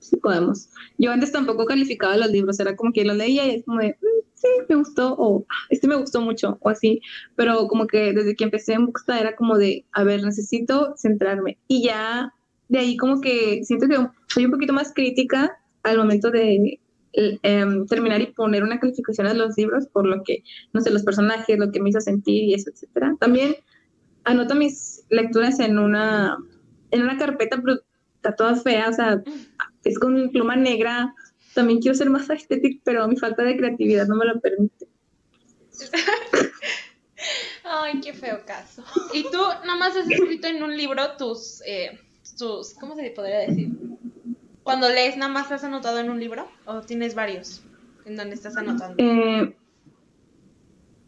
[0.00, 0.68] Sí podemos.
[0.98, 3.96] Yo antes tampoco calificaba los libros, era como que los leía y es como de,
[4.00, 7.00] "Mm, sí, me gustó, o "Ah, este me gustó mucho, o así.
[7.36, 11.56] Pero como que desde que empecé en Booksta era como de, a ver, necesito centrarme.
[11.68, 12.32] Y ya
[12.68, 13.96] de ahí como que siento que
[14.28, 16.78] soy un poquito más crítica al momento de
[17.14, 20.42] em, terminar y poner una calificación a los libros por lo que,
[20.72, 23.16] no sé, los personajes, lo que me hizo sentir y eso, etcétera.
[23.20, 23.56] También
[24.24, 26.36] anoto mis lecturas en una,
[26.90, 27.80] en una carpeta, pero
[28.16, 29.22] está toda fea, o sea,
[29.84, 31.14] es con pluma negra.
[31.54, 34.88] También quiero ser más estética, pero mi falta de creatividad no me lo permite.
[37.64, 38.84] Ay, qué feo caso.
[39.12, 41.98] Y tú nada más has escrito en un libro tus, eh,
[42.38, 43.70] tus, ¿cómo se podría decir?
[44.64, 47.62] Cuando lees, nada más has anotado en un libro o tienes varios
[48.04, 48.96] en donde estás anotando.
[48.98, 49.54] Eh,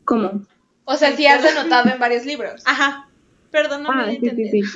[0.04, 0.42] ¿Cómo?
[0.84, 2.62] O sea, sí has anotado en varios libros.
[2.64, 3.08] Ajá.
[3.50, 4.50] Perdón, no ah, me sí, sí, entendí.
[4.50, 4.60] sí.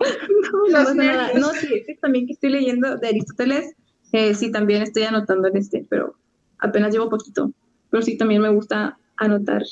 [0.00, 1.30] no, no Los pasa nada.
[1.34, 3.74] No, sí, este también que estoy leyendo de Aristóteles,
[4.12, 6.16] eh, sí, también estoy anotando en este, pero
[6.58, 7.52] apenas llevo poquito.
[7.90, 9.62] Pero sí, también me gusta anotar.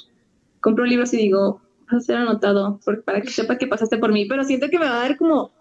[0.60, 1.60] Compro libros y digo,
[1.90, 4.78] vas a ser anotado por- para que sepa que pasaste por mí, pero siento que
[4.78, 5.52] me va a dar como,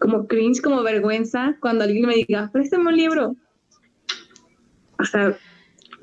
[0.00, 3.36] como cringe, como vergüenza cuando alguien me diga, préstame un libro.
[4.98, 5.36] O sea,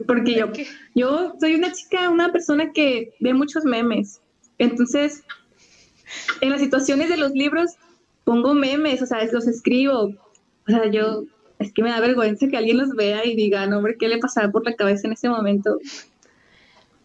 [0.06, 0.52] porque yo,
[0.96, 4.22] yo soy una chica, una persona que ve muchos memes.
[4.60, 5.24] Entonces,
[6.42, 7.72] en las situaciones de los libros
[8.24, 10.14] pongo memes, o sea, los escribo.
[10.68, 11.24] O sea, yo,
[11.60, 14.20] es que me da vergüenza que alguien los vea y diga, no, hombre, ¿qué le
[14.20, 15.80] pasaba por la cabeza en ese momento?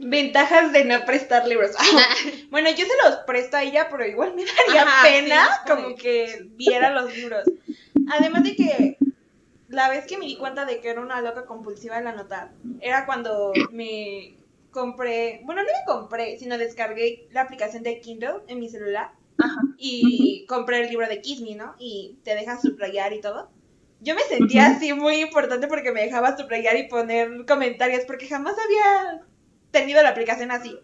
[0.04, 1.70] Ventajas de no prestar libros.
[2.50, 5.94] bueno, yo se los presto a ella, pero igual me daría Ajá, pena sí, como
[5.94, 7.44] que viera los libros.
[8.10, 8.98] Además de que
[9.68, 12.50] la vez que me di cuenta de que era una loca compulsiva al anotar,
[12.80, 14.34] era cuando me
[14.72, 19.12] compré, bueno, no me compré, sino descargué la aplicación de Kindle en mi celular
[19.78, 21.74] y compré el libro de Kiss Me, ¿no?
[21.78, 23.50] Y te deja subrayar y todo.
[24.00, 28.56] Yo me sentía así muy importante porque me dejaba subrayar y poner comentarios porque jamás
[28.58, 29.22] había
[29.72, 30.78] tenido la aplicación así.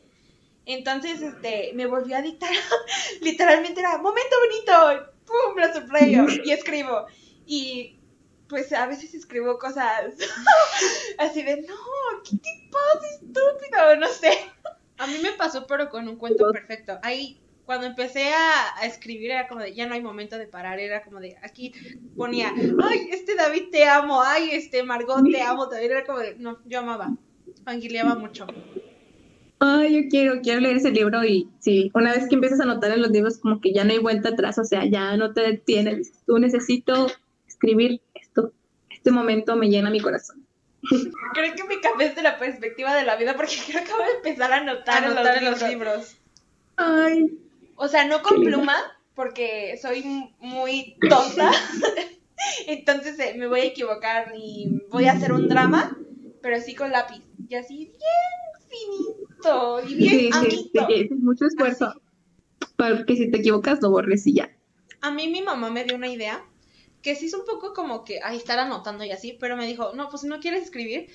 [0.66, 2.50] Entonces, este, me volví a dictar.
[3.22, 7.06] Literalmente era, momento bonito, pum, lo subrayo y escribo.
[7.46, 7.98] Y
[8.48, 10.14] pues a veces escribo cosas
[11.18, 11.74] así de, no,
[12.24, 13.96] ¿qué te pasa, estúpido?
[13.98, 14.30] No sé.
[14.98, 16.98] A mí me pasó, pero con un cuento perfecto.
[17.02, 20.80] Ahí, cuando empecé a, a escribir, era como de, ya no hay momento de parar.
[20.80, 21.72] Era como de, aquí
[22.16, 25.68] ponía, ay, este David te amo, ay, este Margot te amo.
[25.68, 27.16] También era como de, no, yo amaba.
[27.64, 28.46] Fangirleaba mucho.
[29.60, 32.92] Ay, yo quiero, quiero leer ese libro y sí, una vez que empiezas a anotar
[32.92, 35.40] en los libros, como que ya no hay vuelta atrás, o sea, ya no te
[35.40, 36.12] detienes.
[36.26, 37.08] Tú necesito
[37.46, 38.52] escribir esto.
[38.88, 40.46] Este momento me llena mi corazón.
[41.34, 44.16] Creo que me cambié de la perspectiva de la vida porque creo que acabo de
[44.16, 46.16] empezar a anotar, en, Anotar los libros.
[46.76, 47.38] Ay,
[47.74, 48.76] O sea, no con pluma,
[49.14, 50.04] porque soy
[50.38, 51.50] muy tonta.
[52.68, 55.98] Entonces eh, me voy a equivocar y voy a hacer un drama,
[56.42, 57.22] pero sí con lápiz.
[57.48, 61.94] Y así bien finito y bien sí, mucho esfuerzo.
[62.76, 64.50] Para que si te equivocas, lo borres y ya.
[65.00, 66.44] A mí mi mamá me dio una idea
[67.02, 69.92] que sí es un poco como que, ay, estar anotando y así, pero me dijo,
[69.94, 71.08] no, pues si no quieres escribir,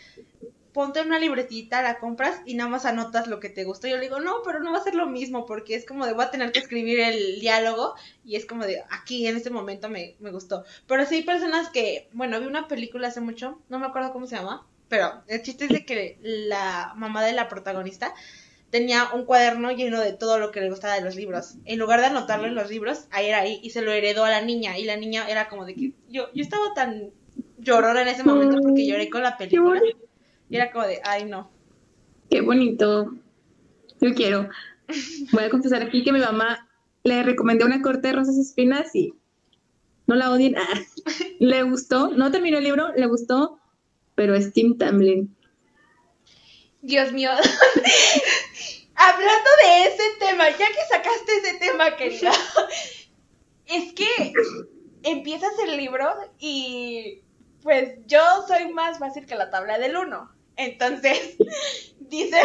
[0.73, 3.87] ponte una libretita, la compras y nada más anotas lo que te gustó.
[3.87, 6.13] Yo le digo, no, pero no va a ser lo mismo porque es como de
[6.13, 7.95] voy a tener que escribir el diálogo
[8.25, 10.63] y es como de aquí en este momento me, me gustó.
[10.87, 14.25] Pero sí hay personas que, bueno, vi una película hace mucho, no me acuerdo cómo
[14.25, 18.13] se llama, pero el chiste es de que la mamá de la protagonista
[18.69, 21.55] tenía un cuaderno lleno de todo lo que le gustaba de los libros.
[21.65, 24.29] En lugar de anotarlo en los libros, ahí era ahí y se lo heredó a
[24.29, 27.09] la niña y la niña era como de que yo yo estaba tan
[27.57, 29.81] llorona en ese momento porque lloré con la película.
[30.47, 31.49] Y era como de, ay no.
[32.29, 33.15] Qué bonito.
[33.99, 34.47] Yo quiero.
[35.31, 36.69] Voy a confesar aquí que mi mamá
[37.03, 39.15] le recomendé una corte de rosas y espinas y
[40.05, 40.55] no la odien.
[40.55, 40.79] Ah,
[41.39, 43.57] le gustó, no terminó el libro, le gustó,
[44.15, 45.35] pero es Tim Tamlin.
[46.81, 47.31] Dios mío.
[48.95, 52.31] Hablando de ese tema, ya que sacaste ese tema, querida,
[53.65, 54.33] es que
[55.03, 56.07] empiezas el libro
[56.39, 57.21] y
[57.61, 60.31] pues yo soy más fácil que la tabla del 1.
[60.57, 61.37] Entonces,
[61.99, 62.37] dice,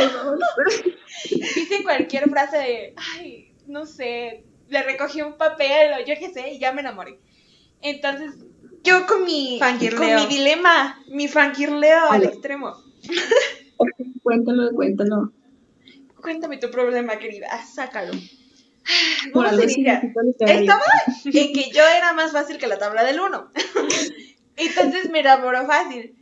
[1.30, 6.50] dice cualquier frase de, ay, no sé, le recogí un papel o yo qué sé
[6.50, 7.18] y ya me enamoré.
[7.82, 8.34] Entonces,
[8.88, 9.60] yo con mi,
[9.96, 12.74] con mi dilema, mi fangirleo al extremo.
[14.22, 15.32] Cuéntalo, cuéntalo.
[16.20, 17.48] Cuéntame tu problema, querida.
[17.64, 18.12] Sácalo.
[19.32, 19.46] Por.
[19.46, 20.82] Estaba
[21.24, 23.52] en que yo era más fácil que la tabla del 1.
[24.56, 26.16] Entonces me enamoró fácil.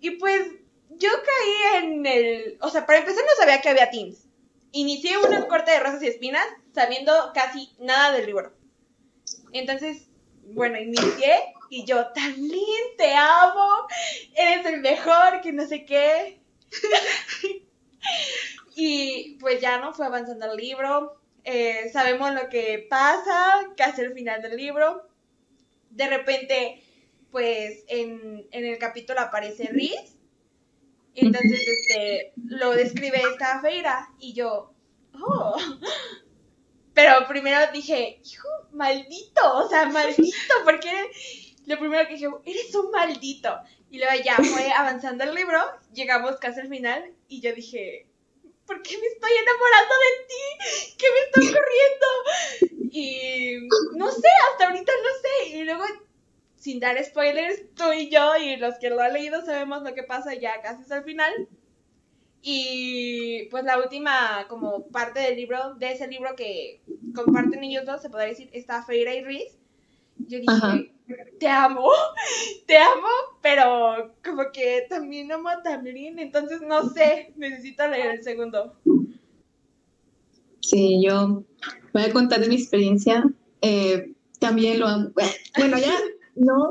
[0.00, 0.42] Y pues
[0.90, 2.58] yo caí en el...
[2.60, 4.26] O sea, para empezar no sabía que había teams.
[4.72, 8.52] Inicié una corte de rosas y espinas sabiendo casi nada del libro.
[9.52, 10.09] Entonces,
[10.54, 13.86] bueno, inicié y yo, Tamlin, te amo,
[14.34, 16.40] eres el mejor, que no sé qué.
[18.76, 21.20] y pues ya no fue avanzando el libro.
[21.44, 25.06] eh, sabemos lo que pasa casi al final del libro.
[25.90, 26.82] De repente,
[27.30, 30.16] pues en, en el capítulo aparece Riz.
[31.14, 34.72] Entonces, este, lo describe esta feira y yo,
[35.14, 35.56] oh.
[37.20, 40.90] Pero primero dije, hijo, maldito, o sea, maldito, porque
[41.66, 43.58] lo primero que dije, eres un maldito.
[43.90, 45.58] Y luego ya fue avanzando el libro,
[45.92, 48.06] llegamos casi al final y yo dije,
[48.66, 50.96] ¿por qué me estoy enamorando de ti?
[50.96, 52.90] ¿Qué me está ocurriendo?
[52.90, 53.68] Y
[53.98, 55.48] no sé, hasta ahorita no sé.
[55.58, 55.84] Y luego,
[56.56, 60.04] sin dar spoilers, tú y yo y los que lo han leído sabemos lo que
[60.04, 61.48] pasa ya casi hasta el final.
[62.42, 66.80] Y pues la última como parte del libro, de ese libro que
[67.14, 69.58] comparten ellos dos, se podría decir, está Feira y Riz.
[70.16, 70.80] Yo dije, Ajá.
[71.38, 71.88] te amo,
[72.66, 73.08] te amo,
[73.42, 78.74] pero como que también amo a Tamlin, entonces no sé, necesito leer el segundo.
[80.60, 81.42] Sí, yo
[81.92, 83.24] voy a contar de mi experiencia.
[83.62, 85.10] Eh, también lo amo.
[85.58, 85.94] Bueno, ya
[86.36, 86.70] no,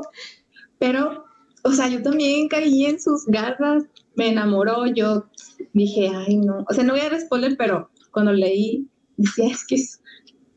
[0.78, 1.24] pero,
[1.62, 3.84] o sea, yo también caí en sus garras,
[4.14, 5.26] me enamoró, yo
[5.72, 6.64] dije, ay, no.
[6.68, 7.20] O sea, no voy a dar
[7.56, 8.86] pero cuando leí,
[9.16, 10.00] decía, es que es,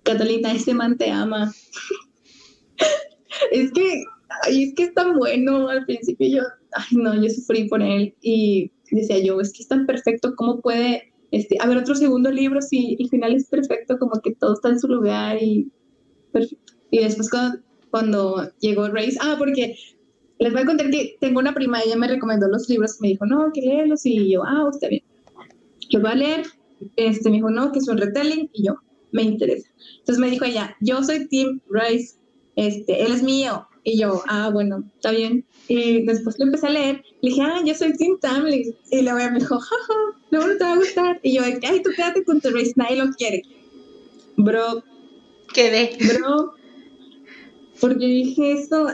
[0.04, 1.52] Catalina, este man te ama.
[3.52, 4.04] es que,
[4.44, 5.70] ay, es que es tan bueno.
[5.70, 6.42] Al principio yo,
[6.74, 10.62] ay, no, yo sufrí por él y decía yo, es que es tan perfecto, ¿cómo
[10.62, 14.70] puede este, haber otro segundo libro si el final es perfecto, como que todo está
[14.70, 15.72] en su lugar y
[16.32, 16.74] perfecto.
[16.92, 19.76] Y después cuando, cuando llegó Race, ah, porque
[20.44, 23.26] les voy a contar que tengo una prima, ella me recomendó los libros, me dijo,
[23.26, 25.04] no, que léelos, y yo, ah, está bien.
[25.90, 26.46] Los voy a leer,
[26.98, 28.76] este, me dijo, no, que es un retelling, y yo,
[29.14, 29.70] me interesa.
[30.00, 32.16] Entonces me dijo ella, yo soy Tim Rice,
[32.58, 35.46] este, él es mío, y yo, ah, bueno, está bien.
[35.70, 39.20] Y después lo empecé a leer, le dije, ah, yo soy Tim Tamlin, y luego
[39.20, 39.94] ella me dijo, jaja,
[40.30, 42.98] luego no te va a gustar, y yo, ay, tú quédate con tu Race, nadie
[42.98, 43.44] lo quiere.
[44.36, 44.84] Bro,
[45.54, 45.98] Quedé.
[46.06, 46.54] bro,
[47.80, 48.88] porque dije eso.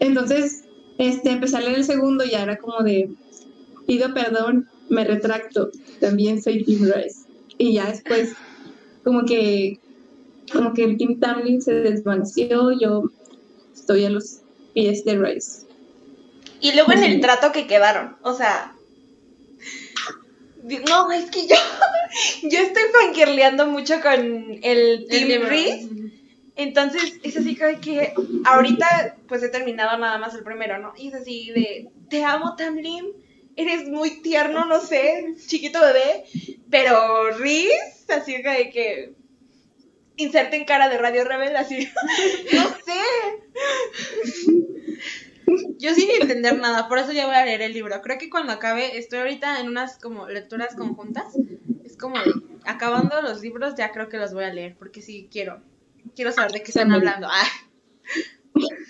[0.00, 0.65] Entonces,
[0.98, 3.10] este, empecé a leer el segundo y ya era como de,
[3.86, 5.70] pido perdón, me retracto,
[6.00, 7.26] también soy Tim Rice.
[7.58, 8.32] Y ya después,
[9.04, 9.78] como que,
[10.52, 13.04] como que el Tim Tamlin se desvaneció, yo
[13.74, 14.40] estoy a los
[14.74, 15.66] pies de Rice.
[16.60, 18.72] Y luego en el trato que quedaron, o sea...
[20.88, 21.54] No, es que yo,
[22.42, 25.48] yo estoy fangirleando mucho con el libro.
[25.48, 26.05] Reese.
[26.56, 30.94] Entonces, es así que ahorita pues he terminado nada más el primero, ¿no?
[30.96, 33.12] Y es así de, te amo Tamlin,
[33.56, 36.24] eres muy tierno, no sé, chiquito bebé,
[36.70, 39.12] pero Reese, así de que
[40.16, 41.88] inserten cara de Radio Rebel, así,
[42.54, 43.02] no sé.
[45.78, 48.00] Yo sin entender nada, por eso ya voy a leer el libro.
[48.02, 51.36] Creo que cuando acabe, estoy ahorita en unas como lecturas conjuntas.
[51.84, 52.16] Es como
[52.64, 55.62] acabando los libros, ya creo que los voy a leer, porque sí quiero.
[56.14, 57.26] Quiero saber de qué están hablando.
[57.30, 57.46] Ah,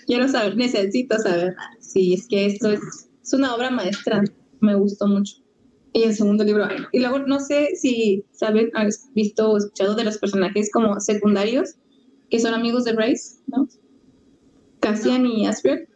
[0.05, 1.55] Quiero saber, necesito saber.
[1.79, 2.79] Sí, es que esto es,
[3.21, 4.23] es una obra maestra,
[4.61, 5.35] me gustó mucho.
[5.93, 10.03] Y el segundo libro, y luego no sé si saben, has visto o escuchado de
[10.03, 11.75] los personajes como secundarios
[12.29, 13.67] que son amigos de Race, ¿no?
[14.79, 15.87] Cassian y Asper.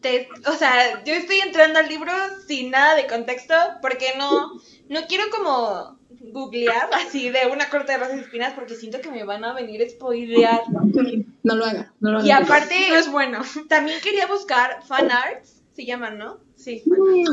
[0.00, 2.12] te- o sea, yo estoy entrando al libro
[2.46, 4.52] sin nada de contexto porque no,
[4.88, 5.93] no quiero como
[6.32, 9.52] googlear así de una corte de rosas y espinas porque siento que me van a
[9.52, 10.62] venir a spoilear.
[11.42, 12.26] No lo haga, no lo haga.
[12.26, 13.42] Y aparte, no es bueno.
[13.68, 16.38] también quería buscar fan arts, se llaman, ¿no?
[16.56, 16.82] Sí.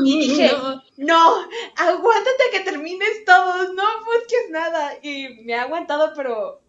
[0.04, 4.98] Y dije, No, no, aguántate a que termines todos, no busques nada.
[5.02, 6.60] Y me ha aguantado, pero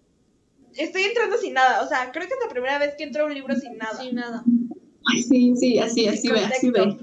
[0.75, 1.81] estoy entrando sin nada.
[1.83, 4.01] O sea, creo que es la primera vez que entro a un libro sin nada.
[4.01, 4.43] Sin nada.
[5.11, 6.97] Ay, sí, sí, así, así ve, así ve.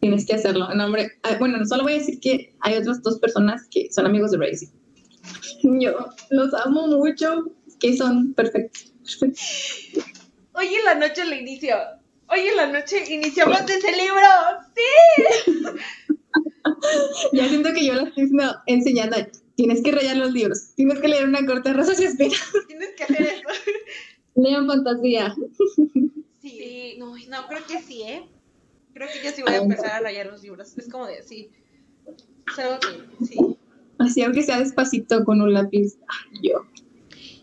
[0.00, 0.68] Tienes que hacerlo.
[0.74, 1.12] No, hombre.
[1.22, 4.38] ah, Bueno, solo voy a decir que hay otras dos personas que son amigos de
[4.38, 4.68] Razy.
[5.80, 7.44] Yo los amo mucho,
[7.80, 8.92] que son perfectos.
[10.54, 11.76] Hoy en la noche le inicio.
[12.30, 14.26] Hoy en la noche iniciamos ese libro.
[14.74, 15.62] ¡Sí!
[17.32, 18.28] Ya siento que yo las estoy
[18.66, 19.16] enseñando.
[19.54, 20.74] Tienes que rayar los libros.
[20.76, 22.40] Tienes que leer una corte de rosas y espinas.
[22.66, 23.48] Tienes que hacer eso.
[24.34, 25.34] Lean fantasía.
[26.42, 26.96] Sí.
[26.98, 28.28] No, no, creo que sí, ¿eh?
[28.98, 30.76] Creo que yo sí voy a empezar a rayar los libros.
[30.76, 31.52] Es como de, sí.
[32.50, 33.38] Es algo que, sí.
[34.00, 35.98] Así, aunque sea despacito con un lápiz.
[36.08, 36.66] Ay, yo.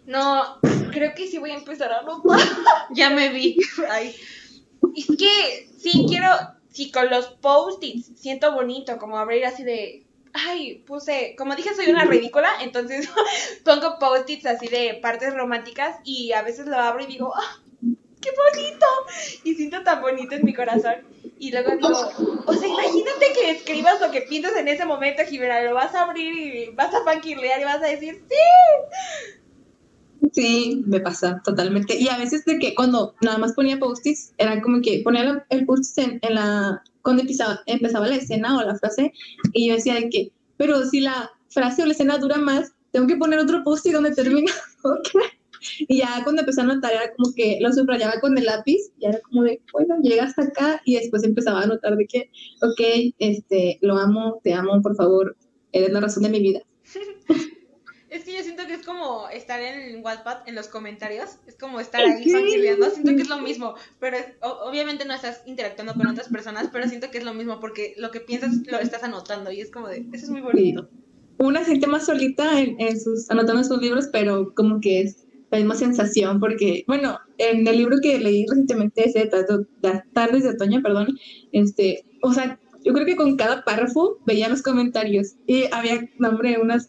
[0.06, 0.60] No,
[0.92, 2.38] creo que sí voy a empezar a anotar.
[2.94, 3.56] Ya me vi.
[3.90, 4.14] Ay.
[4.98, 6.28] Es que sí quiero,
[6.68, 11.88] sí con los post-its siento bonito, como abrir así de, ay, puse, como dije soy
[11.88, 13.10] una ridícula, entonces
[13.64, 17.62] pongo post-its así de partes románticas y a veces lo abro y digo, ah,
[18.26, 18.86] qué bonito,
[19.44, 20.96] y siento tan bonito en mi corazón.
[21.38, 25.62] Y luego digo, o sea, imagínate que escribas lo que piensas en ese momento, Jimena,
[25.62, 28.36] lo vas a abrir y vas a fanquilear y vas a decir, sí.
[30.32, 31.96] Sí, me pasa totalmente.
[31.98, 35.66] Y a veces de que cuando nada más ponía post-its, era como que ponía el
[35.66, 39.14] post-it en, la, cuando empezaba, empezaba la escena o la frase,
[39.54, 43.08] y yo decía de que, pero si la frase o la escena dura más, tengo
[43.08, 44.52] que poner otro post-it donde termina.
[44.86, 45.35] Ok.
[45.88, 49.06] Y ya cuando empecé a anotar era como que lo subrayaba con el lápiz, y
[49.06, 52.30] era como de, bueno, llega hasta acá, y después empezaba a anotar de que,
[52.62, 55.36] ok, este, lo amo, te amo, por favor,
[55.72, 56.62] eres la razón de mi vida.
[58.08, 61.32] Es que yo siento que es como estar en Wattpad en los comentarios.
[61.48, 62.32] Es como estar ahí Sí.
[62.32, 62.90] fangirleando.
[62.90, 63.76] Siento que es lo mismo.
[64.00, 67.34] Pero es- o- obviamente no estás interactuando con otras personas, pero siento que es lo
[67.34, 70.40] mismo porque lo que piensas lo estás anotando y es como de, eso es muy
[70.40, 70.88] bonito.
[71.40, 75.25] una se siente más solita en, en sus, anotando sus libros, pero como que es
[75.56, 80.50] la misma sensación, porque, bueno, en el libro que leí recientemente, ese de Tardes de
[80.50, 81.18] Otoño, perdón,
[81.52, 86.60] este, o sea, yo creo que con cada párrafo veía los comentarios y había, nombre,
[86.62, 86.88] unos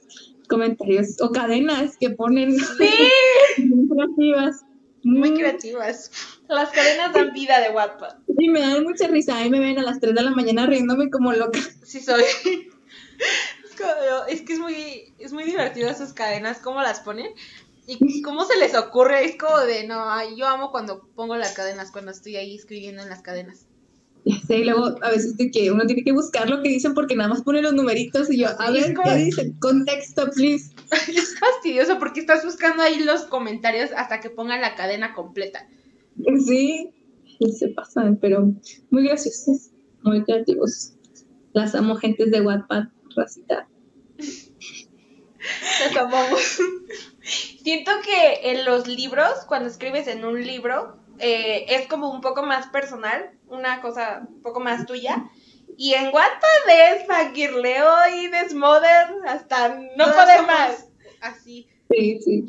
[0.48, 2.56] comentarios o cadenas que ponen
[3.58, 4.64] muy creativas.
[5.02, 6.10] Muy creativas.
[6.48, 8.16] Las cadenas dan vida de Wattpad.
[8.36, 9.38] Y me dan mucha risa.
[9.38, 11.60] Ahí me ven a las 3 de la mañana riéndome como loca.
[11.82, 12.24] Sí soy.
[14.28, 17.26] Es que es muy, es muy divertido esas cadenas, cómo las ponen
[17.86, 19.24] y cómo se les ocurre.
[19.24, 23.02] Es como de, no, ay, yo amo cuando pongo las cadenas, cuando estoy ahí escribiendo
[23.02, 23.66] en las cadenas.
[24.48, 27.28] Y luego a veces de que uno tiene que buscar lo que dicen porque nada
[27.28, 29.52] más pone los numeritos y yo, a Sí, ver, ¿qué dicen?
[29.60, 30.72] Contexto, please.
[31.08, 35.68] Es fastidioso porque estás buscando ahí los comentarios hasta que pongan la cadena completa.
[36.44, 36.90] Sí,
[37.56, 38.52] se pasan, pero
[38.90, 39.70] muy graciosos,
[40.02, 40.94] muy creativos.
[41.52, 43.68] Las amo, gentes de Wattpad, racita.
[44.18, 46.58] Las amamos.
[47.66, 52.44] Siento que en los libros, cuando escribes en un libro, eh, es como un poco
[52.44, 55.28] más personal, una cosa un poco más tuya.
[55.76, 57.90] Y en Wattpad es fangirleo
[58.22, 60.86] y desmoder hasta no Todas poder más.
[61.20, 61.66] Así.
[61.90, 62.46] Sí, sí.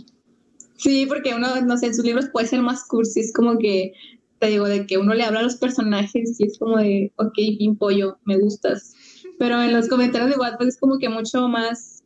[0.76, 3.94] Sí, porque uno, no sé, en sus libros puede ser más cursi, es como que,
[4.38, 7.34] te digo, de que uno le habla a los personajes y es como de, ok,
[7.58, 8.94] pin pollo, me gustas.
[9.40, 12.04] Pero en los comentarios de Wattpad es como que mucho más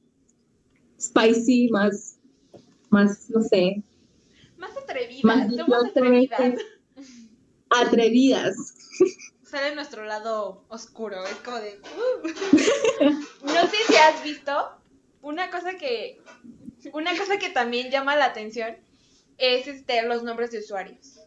[0.97, 2.10] spicy, más,
[2.91, 3.81] más, no sé,
[4.57, 6.53] Más atrevidas, más somos atrevidas.
[7.69, 8.55] atrevidas.
[9.43, 11.25] Sale nuestro lado oscuro.
[11.25, 11.79] Es como de.
[11.97, 13.09] uh.
[13.43, 14.51] No sé si has visto
[15.21, 16.21] una cosa que
[16.93, 18.77] una cosa que también llama la atención
[19.37, 21.19] es este los nombres de usuarios.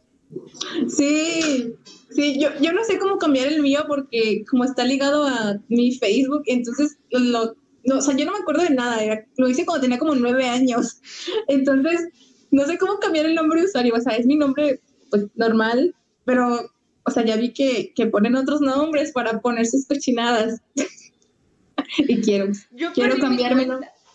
[0.88, 1.74] Sí,
[2.10, 5.94] sí, yo, yo no sé cómo cambiar el mío porque como está ligado a mi
[5.94, 7.54] Facebook, entonces lo,
[7.86, 10.14] no, o sea, yo no me acuerdo de nada, era- lo hice cuando tenía como
[10.14, 11.00] nueve años,
[11.48, 12.08] entonces
[12.50, 14.80] no sé cómo cambiar el nombre de usuario, o sea, es mi nombre
[15.10, 16.70] pues normal, pero,
[17.04, 20.60] o sea, ya vi que, que ponen otros nombres para poner sus cochinadas
[21.98, 23.68] y quiero, Yo quiero cambiarme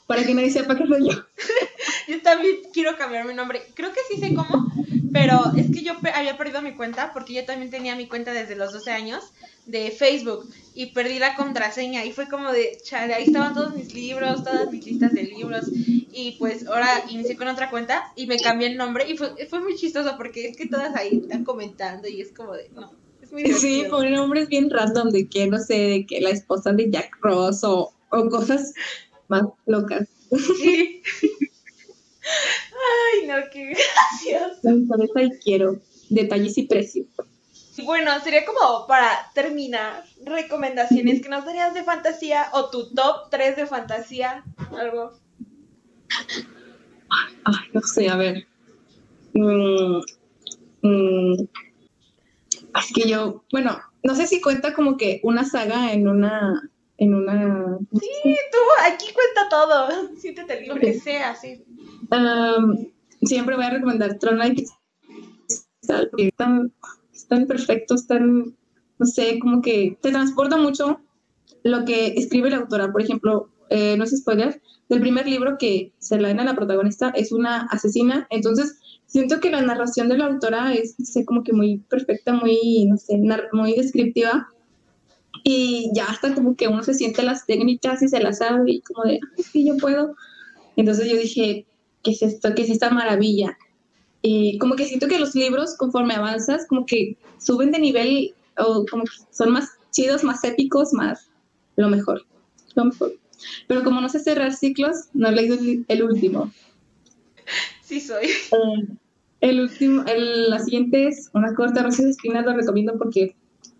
[0.07, 1.15] para que nadie sepa que soy yo.
[2.07, 3.61] Yo también quiero cambiar mi nombre.
[3.76, 4.72] Creo que sí sé cómo,
[5.12, 8.34] pero es que yo pe- había perdido mi cuenta porque yo también tenía mi cuenta
[8.34, 9.32] desde los 12 años
[9.66, 13.93] de Facebook y perdí la contraseña y fue como de, chale, ahí estaban todos mis
[13.93, 15.72] libros, todas mis listas de libros
[16.10, 19.60] y pues ahora inicié con otra cuenta y me cambié el nombre y fue, fue
[19.62, 22.91] muy chistoso porque es que todas ahí están comentando y es como de, no,
[23.22, 26.72] es muy Sí, ponen nombres bien random de que, no sé, de que la esposa
[26.74, 28.74] de Jack Ross o, o cosas
[29.28, 30.07] más locas.
[30.57, 31.01] Sí.
[32.89, 34.59] Ay, no, qué gracioso.
[34.63, 35.79] Me interesa y quiero
[36.09, 37.07] detalles y precios.
[37.77, 43.29] Y Bueno, sería como para terminar, recomendaciones que nos darías de fantasía o tu top
[43.31, 44.43] 3 de fantasía,
[44.77, 45.13] algo.
[47.45, 48.47] Ay, no sé, a ver.
[49.33, 50.01] Mm,
[50.81, 51.47] mm,
[52.75, 56.69] es que yo, bueno, no sé si cuenta como que una saga en una,
[56.99, 57.77] en una.
[57.93, 59.89] Sí, tú, aquí cuenta todo.
[60.17, 60.79] Siéntete libre.
[60.79, 61.63] que sea, sí.
[62.11, 62.87] Um,
[63.21, 64.39] siempre voy a recomendar Tron
[66.17, 66.73] están,
[67.13, 68.55] están perfectos, están,
[68.99, 70.99] no sé, como que te transporta mucho
[71.63, 72.91] lo que escribe la autora.
[72.91, 76.55] Por ejemplo, eh, no es spoiler, del primer libro que se la den a la
[76.55, 81.25] protagonista es una asesina, entonces siento que la narración de la autora es, no sé,
[81.25, 83.19] como que muy perfecta, muy, no sé,
[83.53, 84.47] muy descriptiva.
[85.43, 88.82] Y ya hasta como que uno se siente las técnicas y se las sabe y
[88.82, 90.15] como de, "Ay, sí, yo puedo.
[90.75, 91.65] Entonces yo dije,
[92.03, 92.53] ¿qué es esto?
[92.55, 93.57] ¿Qué es esta maravilla?
[94.21, 98.86] Y como que siento que los libros, conforme avanzas, como que suben de nivel o
[98.89, 101.30] como que son más chidos, más épicos, más
[101.77, 102.25] lo mejor,
[102.75, 103.13] lo mejor.
[103.67, 106.51] Pero como no sé cerrar ciclos, no he leído el, el último.
[107.82, 108.25] Sí soy.
[108.25, 108.88] Eh,
[109.41, 113.36] el último, el, la siguiente es una corta rosa de espinas, lo recomiendo porque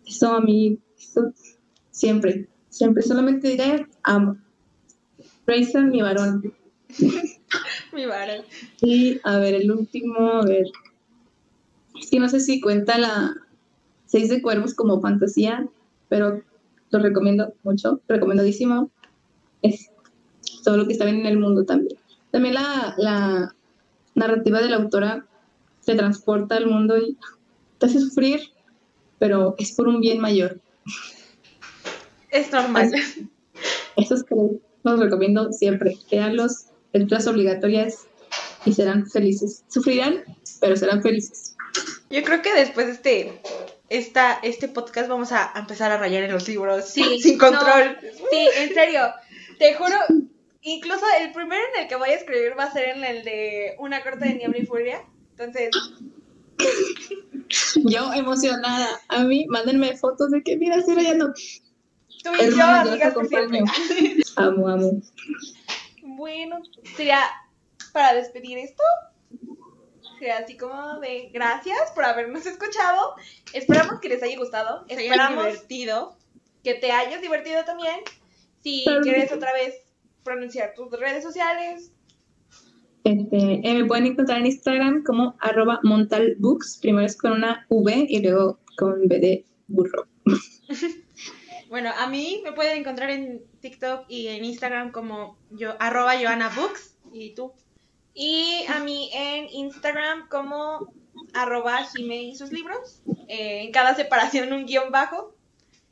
[0.08, 1.34] eso a mí, eso
[1.92, 4.38] siempre, siempre, solamente diré, amo.
[5.46, 6.54] Grayson, mi varón.
[7.94, 8.44] Mi varón.
[8.82, 10.68] Y a ver, el último, a ver.
[12.00, 13.36] Es que no sé si cuenta la
[14.06, 15.68] Seis de Cuervos como fantasía,
[16.08, 16.44] pero
[16.92, 18.92] lo recomiendo mucho, recomendadísimo.
[19.62, 19.90] Es
[20.64, 21.98] todo lo que está bien en el mundo también.
[22.32, 23.56] También la, la
[24.16, 25.26] narrativa de la autora
[25.86, 27.18] te transporta al mundo y
[27.80, 28.42] te hace sufrir,
[29.18, 30.60] pero es por un bien mayor.
[32.32, 32.92] Es normal.
[33.98, 34.36] Eso es que
[34.84, 35.98] los recomiendo siempre.
[36.10, 38.08] Leanlos, lecturas obligatorias
[38.66, 39.64] y serán felices.
[39.68, 40.24] Sufrirán,
[40.62, 41.56] pero serán felices.
[42.10, 43.42] Yo creo que después de este,
[43.90, 47.98] esta, este podcast vamos a empezar a rayar en los libros Sí, sin control.
[48.02, 49.02] no, sí, en serio.
[49.58, 49.96] Te juro,
[50.62, 53.76] incluso el primero en el que voy a escribir va a ser en el de
[53.80, 55.04] Una corte de niebla y furia.
[55.32, 55.70] Entonces,
[57.86, 58.88] Yo emocionada.
[59.08, 61.34] A mí, mándenme fotos de que, mira, estoy leyendo.
[62.24, 63.64] tú y yo, Hermanos, yo acompaño.
[64.36, 65.02] Amo, amo.
[66.04, 66.60] Bueno,
[66.96, 67.22] sería
[67.92, 68.84] para despedir esto.
[70.18, 73.16] Sería así como de gracias por habernos escuchado.
[73.54, 74.86] Esperamos que les haya gustado.
[74.88, 76.18] Esperamos divertido.
[76.64, 78.00] que te hayas divertido también.
[78.62, 79.76] Si quieres otra vez
[80.24, 81.92] pronunciar tus redes sociales,
[83.10, 86.78] Este, eh, me pueden encontrar en Instagram como arroba montalbooks.
[86.80, 90.08] Primero es con una V y luego con B de burro.
[91.70, 96.50] Bueno, a mí me pueden encontrar en TikTok y en Instagram como yo, arroba Joana
[96.50, 96.98] Books.
[97.14, 97.54] ¿Y tú?
[98.16, 100.92] Y a mí en Instagram como
[101.36, 103.04] arroba Jime y sus libros.
[103.28, 105.36] Eh, en cada separación un guion bajo.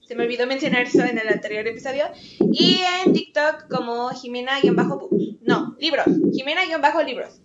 [0.07, 2.05] Se me olvidó mencionar eso en el anterior episodio.
[2.39, 5.41] Y en TikTok como Jimena-books.
[5.41, 6.07] No, libros.
[6.33, 7.41] Jimena-libros.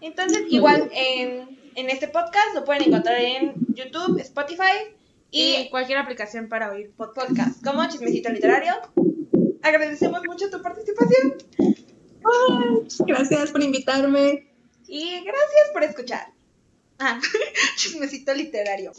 [0.00, 4.94] Entonces, igual en, en este podcast lo pueden encontrar en YouTube, Spotify
[5.30, 7.30] Y y cualquier aplicación para oír podcast.
[7.30, 8.74] podcast como Chismecito Literario.
[9.62, 11.38] Agradecemos mucho tu participación
[13.06, 14.46] gracias por invitarme.
[14.86, 16.32] y gracias por escuchar.
[16.98, 17.20] Ah,
[17.76, 18.92] chismecito literario.